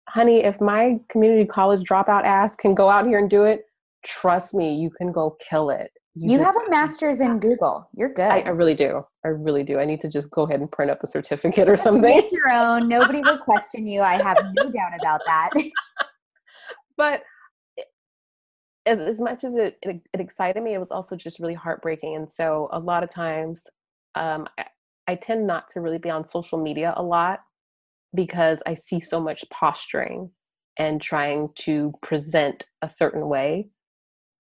[0.08, 3.66] honey if my community college dropout ass can go out here and do it
[4.04, 5.92] trust me you can go kill it.
[6.16, 7.88] You just have a master's in google.
[7.94, 8.24] You're good.
[8.24, 9.06] I, I really do.
[9.24, 9.80] I really do.
[9.80, 12.52] I need to just go ahead and print up a certificate or something make your
[12.52, 12.90] own.
[12.90, 14.02] Nobody will question you.
[14.02, 15.52] I have no doubt about that.
[16.98, 17.24] But
[18.86, 22.16] as, as much as it, it, it excited me, it was also just really heartbreaking.
[22.16, 23.68] And so a lot of times,
[24.16, 24.66] um, I,
[25.08, 27.42] I tend not to really be on social media a lot.
[28.14, 30.32] because I see so much posturing
[30.78, 33.70] and trying to present a certain way.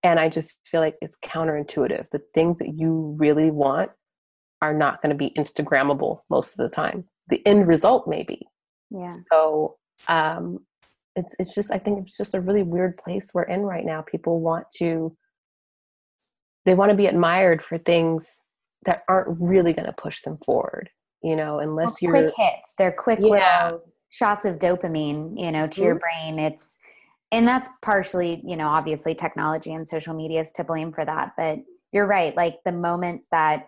[0.04, 2.10] And I just feel like it's counterintuitive.
[2.12, 3.92] The things that you really want
[4.62, 7.06] are not going to be Instagrammable most of the time.
[7.28, 8.48] The end result may be.
[8.89, 9.14] Yeah.
[9.32, 9.78] So
[10.08, 10.66] um,
[11.16, 14.01] it's it's just I think it's just a really weird place we're in right now.
[14.01, 15.16] People want to
[16.66, 18.28] they want to be admired for things
[18.86, 20.89] that aren't really going to push them forward.
[21.24, 22.74] You know, unless well, you're quick hits.
[22.78, 23.66] They're quick yeah.
[23.66, 25.84] little shots of dopamine, you know, to mm-hmm.
[25.84, 26.39] your brain.
[26.39, 26.80] It's
[27.32, 31.32] and that's partially, you know, obviously technology and social media is to blame for that.
[31.38, 31.59] But
[31.91, 32.36] you're right.
[32.36, 33.68] Like the moments that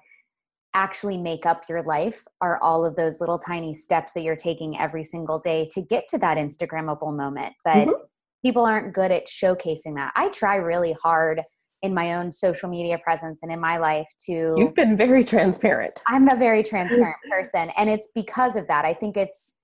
[0.74, 4.80] actually make up your life are all of those little tiny steps that you're taking
[4.80, 7.54] every single day to get to that Instagrammable moment.
[7.64, 8.04] But mm-hmm.
[8.44, 10.12] people aren't good at showcasing that.
[10.16, 11.42] I try really hard
[11.84, 16.02] in my own social media presence and in my life to You've been very transparent.
[16.08, 18.86] I'm a very transparent person and it's because of that.
[18.86, 19.56] I think it's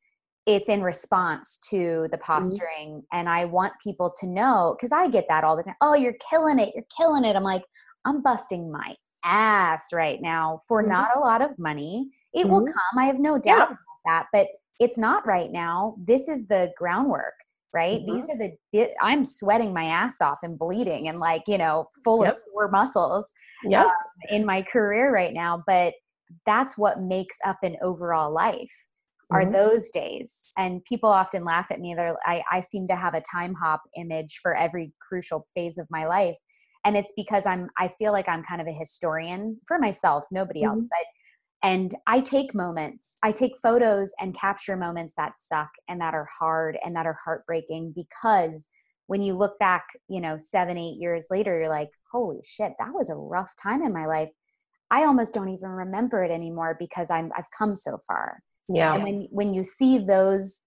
[0.45, 2.31] it's in response to the mm-hmm.
[2.31, 3.17] posturing mm-hmm.
[3.17, 5.75] and I want people to know cuz I get that all the time.
[5.81, 6.73] Oh, you're killing it.
[6.75, 7.35] You're killing it.
[7.35, 7.63] I'm like
[8.05, 10.91] I'm busting my ass right now for mm-hmm.
[10.91, 12.09] not a lot of money.
[12.33, 12.51] It mm-hmm.
[12.51, 12.99] will come.
[12.99, 13.63] I have no doubt yeah.
[13.65, 14.47] about that, but
[14.79, 15.95] it's not right now.
[16.05, 17.33] This is the groundwork,
[17.73, 18.01] right?
[18.01, 18.13] Mm-hmm.
[18.13, 22.23] These are the I'm sweating my ass off and bleeding and like, you know, full
[22.23, 22.31] yep.
[22.31, 23.31] of sore muscles
[23.65, 23.85] yep.
[23.85, 23.91] Um,
[24.29, 25.93] in my career right now, but
[26.45, 28.71] that's what makes up an overall life
[29.31, 29.51] are mm-hmm.
[29.51, 33.21] those days and people often laugh at me they're I, I seem to have a
[33.33, 36.37] Timehop image for every crucial phase of my life
[36.85, 40.61] and it's because i'm i feel like i'm kind of a historian for myself nobody
[40.61, 40.77] mm-hmm.
[40.77, 45.99] else but and i take moments i take photos and capture moments that suck and
[45.99, 48.69] that are hard and that are heartbreaking because
[49.07, 52.93] when you look back you know seven eight years later you're like holy shit that
[52.93, 54.29] was a rough time in my life.
[54.91, 58.41] I almost don't even remember it anymore because i'm i've come so far.
[58.67, 58.93] Yeah.
[58.95, 60.61] And when when you see those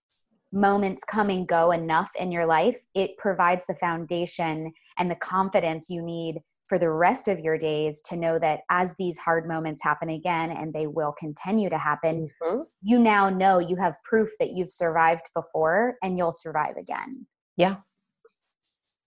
[0.52, 5.88] moments come and go enough in your life, it provides the foundation and the confidence
[5.88, 9.82] you need for the rest of your days to know that as these hard moments
[9.82, 12.62] happen again and they will continue to happen, mm-hmm.
[12.82, 17.26] you now know you have proof that you've survived before and you'll survive again.
[17.56, 17.76] Yeah.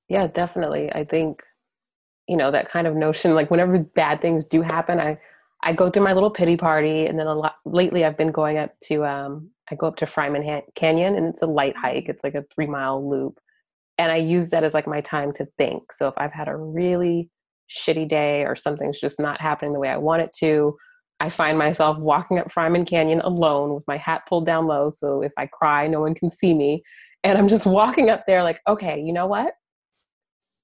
[0.10, 0.92] Yeah, definitely.
[0.92, 1.42] I think
[2.28, 5.18] you know that kind of notion like whenever bad things do happen, I
[5.64, 8.58] I go through my little pity party and then a lot lately I've been going
[8.60, 11.86] up to um I go up to Fryman Canyon and it's a light mm-hmm.
[11.86, 12.10] hike.
[12.10, 13.40] It's like a three mile loop.
[13.98, 15.92] And I use that as like my time to think.
[15.92, 17.30] So if I've had a really
[17.70, 20.76] shitty day or something's just not happening the way I want it to,
[21.20, 24.90] I find myself walking up Fryman Canyon alone with my hat pulled down low.
[24.90, 26.84] So if I cry, no one can see me.
[27.24, 29.54] And I'm just walking up there like, okay, you know what?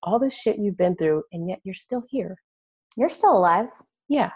[0.03, 2.35] All this shit you've been through, and yet you're still here.
[2.97, 3.67] You're still alive.
[4.09, 4.31] Yeah.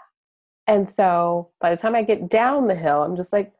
[0.68, 3.52] And so by the time I get down the hill, I'm just like,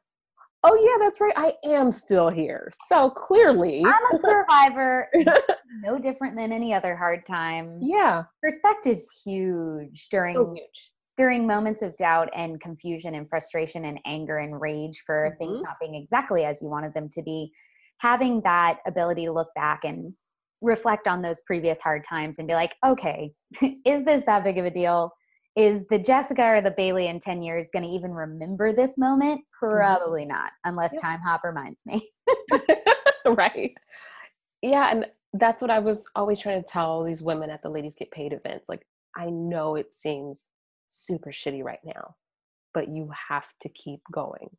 [0.67, 2.71] oh yeah that's right i am still here.
[2.89, 5.09] So clearly i'm a survivor.
[5.83, 7.81] No different than any other hard time.
[7.83, 8.25] Yeah.
[8.43, 10.91] Perspective's huge during so huge.
[11.19, 15.39] during moments of doubt and confusion and frustration and anger and rage for mm-hmm.
[15.39, 17.53] things not being exactly as you wanted them to be.
[17.99, 20.15] Having that ability to look back and
[20.63, 23.31] reflect on those previous hard times and be like okay
[23.85, 25.13] is this that big of a deal
[25.57, 29.41] is the Jessica or the Bailey in 10 years going to even remember this moment?
[29.59, 31.03] Probably not, unless yep.
[31.03, 32.07] Timehop reminds me.
[33.27, 33.75] right.
[34.61, 34.91] Yeah.
[34.91, 38.11] And that's what I was always trying to tell these women at the Ladies Get
[38.11, 38.69] Paid events.
[38.69, 38.87] Like,
[39.17, 40.51] I know it seems
[40.89, 42.17] super shitty right now,
[42.75, 44.51] but you have to keep going.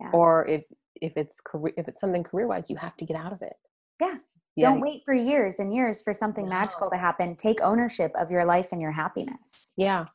[0.00, 0.10] Yeah.
[0.12, 0.62] Or if
[1.00, 3.54] if it's career if it's something career wise, you have to get out of it.
[4.00, 4.16] Yeah.
[4.56, 4.70] Yeah.
[4.70, 6.50] Don't wait for years and years for something no.
[6.50, 7.34] magical to happen.
[7.34, 9.72] Take ownership of your life and your happiness.
[9.76, 10.06] Yeah.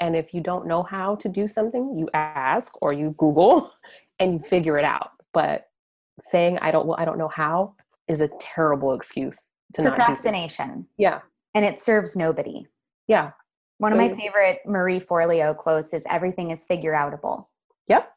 [0.00, 3.72] And if you don't know how to do something, you ask or you Google
[4.18, 5.10] and you figure it out.
[5.32, 5.68] But
[6.20, 7.74] saying I don't well, I don't know how
[8.08, 10.86] is a terrible excuse to procrastination.
[10.96, 11.20] Yeah.
[11.54, 12.66] And it serves nobody.
[13.08, 13.32] Yeah.
[13.78, 17.44] One so, of my favorite Marie Forleo quotes is everything is figure outable.
[17.88, 18.10] Yep.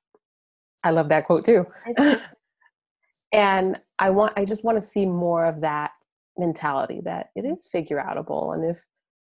[0.84, 1.66] I love that quote too.
[3.34, 5.92] and I want I just want to see more of that
[6.38, 8.86] mentality that it is figure outable and if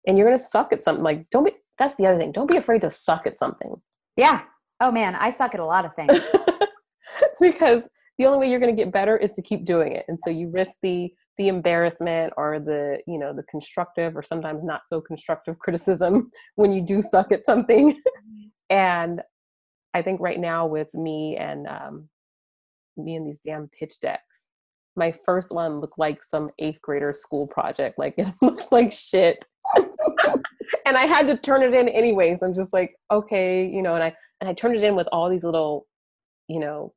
[0.08, 2.32] and you're gonna suck at something like don't be that's the other thing.
[2.32, 3.74] Don't be afraid to suck at something.
[4.16, 4.43] Yeah.
[4.80, 6.24] Oh man, I suck at a lot of things.
[7.41, 10.06] because the only way you're going to get better is to keep doing it.
[10.08, 14.64] And so you risk the the embarrassment or the, you know, the constructive or sometimes
[14.64, 17.99] not so constructive criticism when you do suck at something.
[18.70, 19.22] and
[19.93, 22.10] I think right now with me and um,
[22.95, 24.45] me and these damn pitch decks,
[24.95, 27.97] my first one looked like some eighth grader school project.
[27.97, 29.43] Like it looked like shit.
[30.86, 32.41] And I had to turn it in anyways.
[32.41, 35.30] I'm just like, okay, you know, and I and I turned it in with all
[35.30, 35.88] these little,
[36.47, 36.93] you know,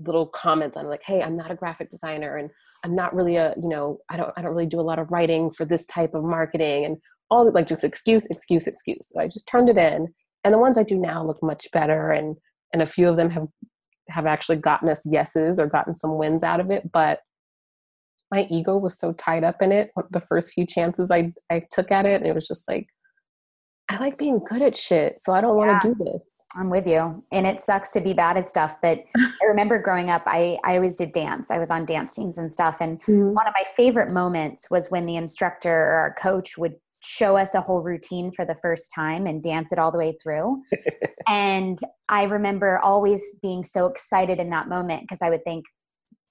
[0.00, 2.50] little comments on like hey i'm not a graphic designer and
[2.84, 5.10] i'm not really a you know i don't i don't really do a lot of
[5.10, 6.96] writing for this type of marketing and
[7.30, 10.76] all like just excuse excuse excuse so i just turned it in and the ones
[10.76, 12.36] i do now look much better and
[12.72, 13.46] and a few of them have
[14.08, 17.20] have actually gotten us yeses or gotten some wins out of it but
[18.34, 21.90] my ego was so tied up in it the first few chances i i took
[21.92, 22.86] at it and it was just like
[23.90, 26.42] I like being good at shit, so I don't want to do this.
[26.56, 27.22] I'm with you.
[27.32, 30.76] And it sucks to be bad at stuff, but I remember growing up, I, I
[30.76, 31.50] always did dance.
[31.50, 32.78] I was on dance teams and stuff.
[32.80, 33.34] And mm-hmm.
[33.34, 37.54] one of my favorite moments was when the instructor or our coach would show us
[37.54, 40.62] a whole routine for the first time and dance it all the way through.
[41.28, 41.78] and
[42.08, 45.66] I remember always being so excited in that moment because I would think,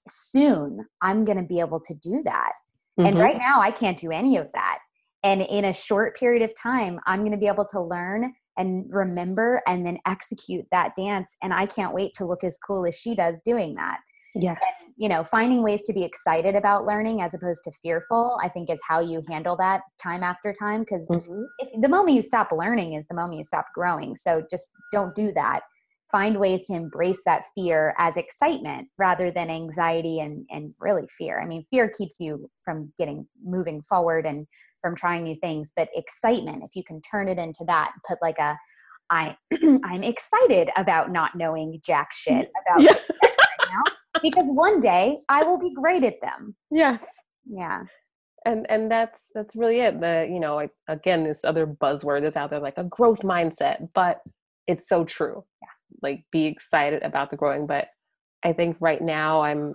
[0.08, 2.52] soon I'm going to be able to do that.
[2.98, 3.06] Mm-hmm.
[3.06, 4.78] And right now, I can't do any of that.
[5.22, 8.86] And in a short period of time, I'm going to be able to learn and
[8.90, 11.36] remember and then execute that dance.
[11.42, 13.98] And I can't wait to look as cool as she does doing that.
[14.36, 14.58] Yes.
[14.82, 18.48] And, you know, finding ways to be excited about learning as opposed to fearful, I
[18.48, 20.80] think is how you handle that time after time.
[20.80, 21.80] Because mm-hmm.
[21.80, 24.14] the moment you stop learning is the moment you stop growing.
[24.14, 25.60] So just don't do that.
[26.14, 31.40] Find ways to embrace that fear as excitement rather than anxiety and, and really fear.
[31.42, 34.46] I mean, fear keeps you from getting moving forward and
[34.84, 38.38] from trying new things but excitement if you can turn it into that put like
[38.38, 38.54] a
[39.08, 39.34] i
[39.82, 42.92] i'm excited about not knowing jack shit about yeah.
[43.22, 46.54] right now because one day i will be great at them.
[46.70, 47.02] Yes.
[47.46, 47.84] Yeah.
[48.44, 50.00] And and that's that's really it.
[50.00, 53.88] The you know like again this other buzzword that's out there like a growth mindset
[53.94, 54.20] but
[54.66, 55.44] it's so true.
[55.62, 55.73] Yeah
[56.04, 57.88] like be excited about the growing but
[58.44, 59.74] i think right now i'm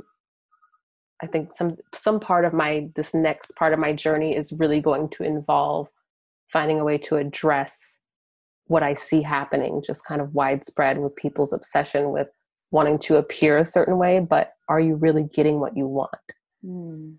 [1.22, 4.80] I think some some part of my this next part of my journey is really
[4.80, 5.88] going to involve
[6.52, 8.00] finding a way to address
[8.68, 12.28] what I see happening just kind of widespread with people's obsession with
[12.72, 16.12] wanting to appear a certain way, but are you really getting what you want?
[16.64, 17.16] Mm.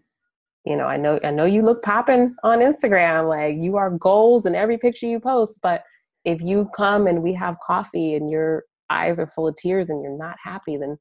[0.64, 4.46] You know, I know I know you look popping on Instagram, like you are goals
[4.46, 5.82] in every picture you post, but
[6.24, 10.02] if you come and we have coffee and your eyes are full of tears and
[10.02, 10.98] you're not happy, then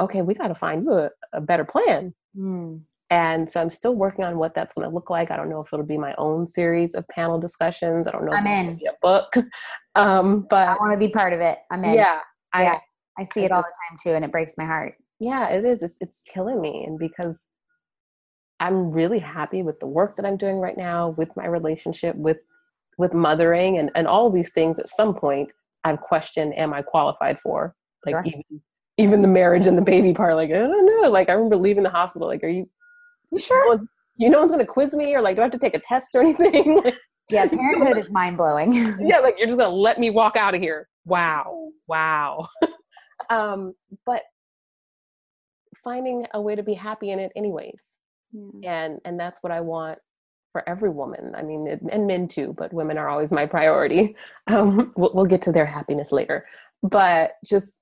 [0.00, 2.14] okay, we got to find you a, a better plan.
[2.36, 2.82] Mm.
[3.10, 5.30] And so I'm still working on what that's going to look like.
[5.30, 8.08] I don't know if it'll be my own series of panel discussions.
[8.08, 8.32] I don't know.
[8.32, 8.80] I'm in.
[8.88, 9.32] a book.
[9.96, 11.58] Um, but I want to be part of it.
[11.70, 11.94] I'm in.
[11.94, 12.18] Yeah.
[12.52, 12.80] I,
[13.16, 14.96] I see I it all the time too, and it breaks my heart.
[15.20, 15.84] Yeah, it is.
[15.84, 16.82] It's, it's killing me.
[16.84, 17.44] And because
[18.58, 22.38] I'm really happy with the work that I'm doing right now, with my relationship, with
[22.98, 25.50] with mothering and, and all these things at some point
[25.84, 27.74] I've questioned, am I qualified for?
[28.06, 28.24] Like sure.
[28.26, 28.62] even
[28.96, 31.10] even the marriage and the baby part, like, I don't know.
[31.10, 32.68] Like, I remember leaving the hospital, like, are you,
[33.32, 33.80] you sure?
[34.16, 36.14] You know one's to quiz me or like, do I have to take a test
[36.14, 36.80] or anything?
[37.30, 38.72] yeah, parenthood is mind blowing.
[39.00, 40.88] yeah, like, you're just to let me walk out of here.
[41.04, 41.70] Wow.
[41.88, 42.48] Wow.
[43.30, 43.74] um,
[44.06, 44.22] but
[45.82, 47.82] finding a way to be happy in it anyways.
[48.64, 49.98] And, and that's what I want
[50.54, 51.34] for every woman.
[51.34, 54.16] I mean, and men too, but women are always my priority.
[54.46, 56.46] Um, we'll, we'll get to their happiness later.
[56.82, 57.78] But just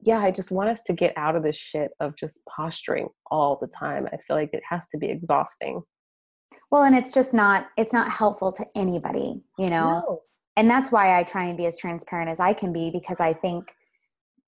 [0.00, 3.58] yeah, I just want us to get out of this shit of just posturing all
[3.60, 4.08] the time.
[4.12, 5.82] I feel like it has to be exhausting.
[6.72, 10.02] Well, and it's just not it's not helpful to anybody, you know.
[10.06, 10.20] No.
[10.56, 13.32] And that's why I try and be as transparent as I can be because I
[13.32, 13.72] think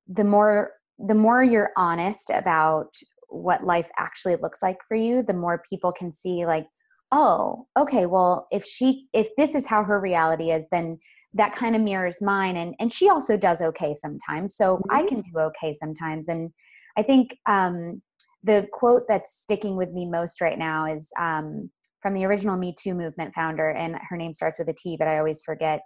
[0.09, 2.89] the more the more you're honest about
[3.33, 6.67] what life actually looks like for you, the more people can see like,
[7.13, 10.99] oh, okay, well, if she if this is how her reality is, then
[11.35, 14.95] that kind of mirrors mine and and she also does okay sometimes so mm-hmm.
[14.95, 16.53] i can do okay sometimes and
[16.97, 18.03] i think um,
[18.45, 22.75] the quote that's sticking with me most right now is um, from the original me
[22.79, 25.83] too movement founder and her name starts with a t but i always forget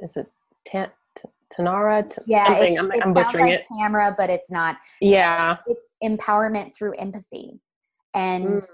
[0.00, 0.26] is it
[0.66, 0.90] Tan-
[1.56, 2.08] Tanara?
[2.08, 2.74] T- yeah, something.
[2.74, 3.66] It, I'm, it I'm butchering like it.
[3.66, 4.76] Tamara, but it's not.
[5.00, 7.60] Yeah, it's empowerment through empathy,
[8.14, 8.68] and mm.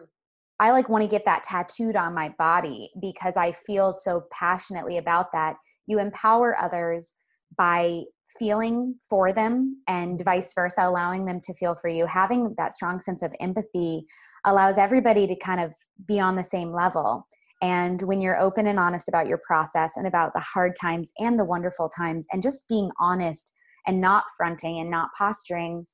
[0.60, 4.98] I like want to get that tattooed on my body because I feel so passionately
[4.98, 5.56] about that.
[5.86, 7.14] You empower others
[7.56, 8.02] by
[8.38, 12.06] feeling for them and vice versa, allowing them to feel for you.
[12.06, 14.04] Having that strong sense of empathy
[14.44, 15.74] allows everybody to kind of
[16.06, 17.26] be on the same level.
[17.62, 21.38] And when you're open and honest about your process and about the hard times and
[21.38, 23.52] the wonderful times, and just being honest
[23.86, 25.84] and not fronting and not posturing,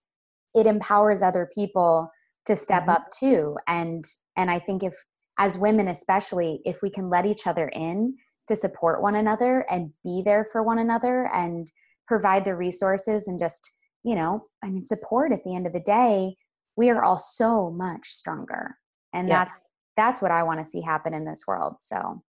[0.55, 2.11] it empowers other people
[2.47, 2.91] to step mm-hmm.
[2.91, 4.05] up too and
[4.37, 4.95] and i think if
[5.39, 8.15] as women especially if we can let each other in
[8.47, 11.71] to support one another and be there for one another and
[12.07, 13.73] provide the resources and just
[14.03, 16.37] you know i mean support at the end of the day
[16.77, 18.77] we are all so much stronger
[19.13, 19.37] and yes.
[19.37, 22.23] that's that's what i want to see happen in this world so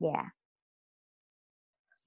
[0.00, 0.26] yeah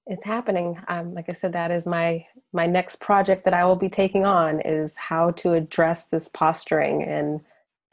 [0.07, 0.79] it's happening.
[0.87, 4.25] Um, like I said, that is my my next project that I will be taking
[4.25, 7.41] on is how to address this posturing and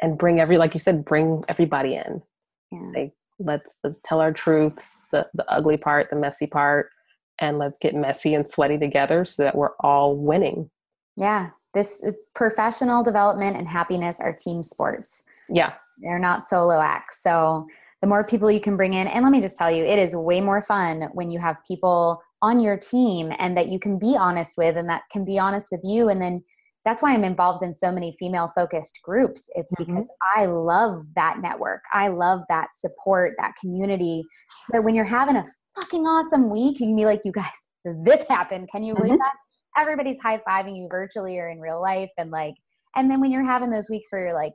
[0.01, 2.23] and bring every like you said, bring everybody in.
[2.71, 2.91] Yeah.
[2.95, 6.91] Like let's let's tell our truths, the the ugly part, the messy part,
[7.39, 10.71] and let's get messy and sweaty together so that we're all winning.
[11.17, 11.51] Yeah.
[11.75, 15.25] This uh, professional development and happiness are team sports.
[15.49, 15.75] Yeah.
[15.99, 17.23] They're not solo acts.
[17.23, 17.67] So
[18.05, 19.07] the more people you can bring in.
[19.07, 22.21] And let me just tell you it is way more fun when you have people
[22.43, 25.69] on your team and that you can be honest with and that can be honest
[25.73, 26.11] with you.
[26.11, 26.45] And then
[26.85, 29.49] that's why i'm involved in so many female focused groups.
[29.55, 29.95] It's mm-hmm.
[29.95, 31.81] because i love that network.
[31.95, 34.23] I love that support that community.
[34.71, 37.69] So when you're having a fucking awesome week you can be like you guys
[38.05, 38.69] this happened.
[38.71, 39.21] Can you believe mm-hmm.
[39.21, 39.81] that?
[39.81, 42.57] Everybody's high-fiving you virtually or in real life and like
[42.97, 44.53] and then when you're having those weeks where you're like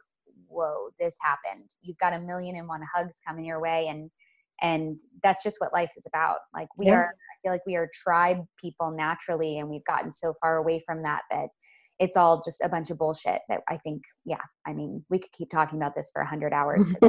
[0.50, 1.70] whoa this happened.
[1.82, 4.10] You've got a million and one hugs coming your way and
[4.62, 6.40] and that's just what life is about.
[6.54, 6.94] Like we yeah.
[6.94, 10.82] are i feel like we are tribe people naturally and we've gotten so far away
[10.86, 11.48] from that that
[12.00, 15.32] it's all just a bunch of bullshit that i think yeah i mean we could
[15.32, 16.88] keep talking about this for 100 hours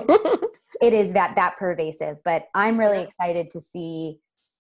[0.80, 2.16] it is that that pervasive.
[2.24, 4.18] But i'm really excited to see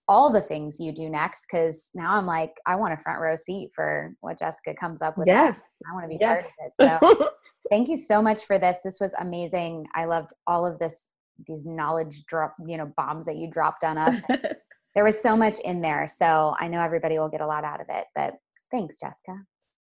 [0.08, 3.36] all the things you do next because now i'm like i want a front row
[3.36, 5.62] seat for what jessica comes up with yes.
[5.88, 6.52] I want to be yes.
[6.78, 7.28] part of it so
[7.68, 8.78] thank you so much for this.
[8.84, 9.86] This was amazing.
[9.94, 11.10] I loved all of this,
[11.46, 14.22] these knowledge drop, you know, bombs that you dropped on us.
[14.94, 16.06] there was so much in there.
[16.08, 18.06] So I know everybody will get a lot out of it.
[18.14, 18.34] But
[18.70, 19.36] thanks, Jessica.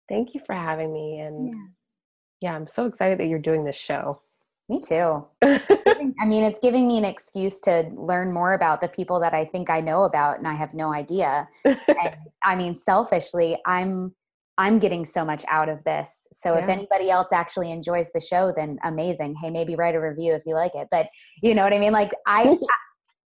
[0.09, 1.21] Thank you for having me.
[1.21, 4.21] And yeah, yeah I'm so excited that you're doing this show.
[4.69, 5.27] Me too.
[5.43, 9.45] I mean, it's giving me an excuse to learn more about the people that I
[9.45, 11.47] think I know about and I have no idea.
[11.65, 14.15] and I mean, selfishly, I'm
[14.57, 16.29] I'm getting so much out of this.
[16.33, 16.63] So yeah.
[16.63, 19.35] if anybody else actually enjoys the show, then amazing.
[19.43, 20.89] Hey, maybe write a review if you like it.
[20.91, 21.09] But
[21.43, 21.93] you know what I mean?
[21.93, 22.57] Like I,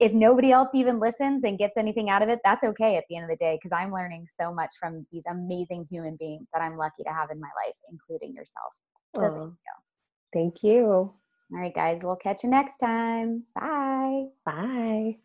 [0.00, 3.16] if nobody else even listens and gets anything out of it, that's okay at the
[3.16, 6.62] end of the day because I'm learning so much from these amazing human beings that
[6.62, 8.72] I'm lucky to have in my life, including yourself.
[9.14, 9.74] So thank you.
[10.32, 11.14] Thank you.
[11.50, 12.00] All right, guys.
[12.02, 13.44] We'll catch you next time.
[13.54, 14.24] Bye.
[14.44, 15.16] Bye.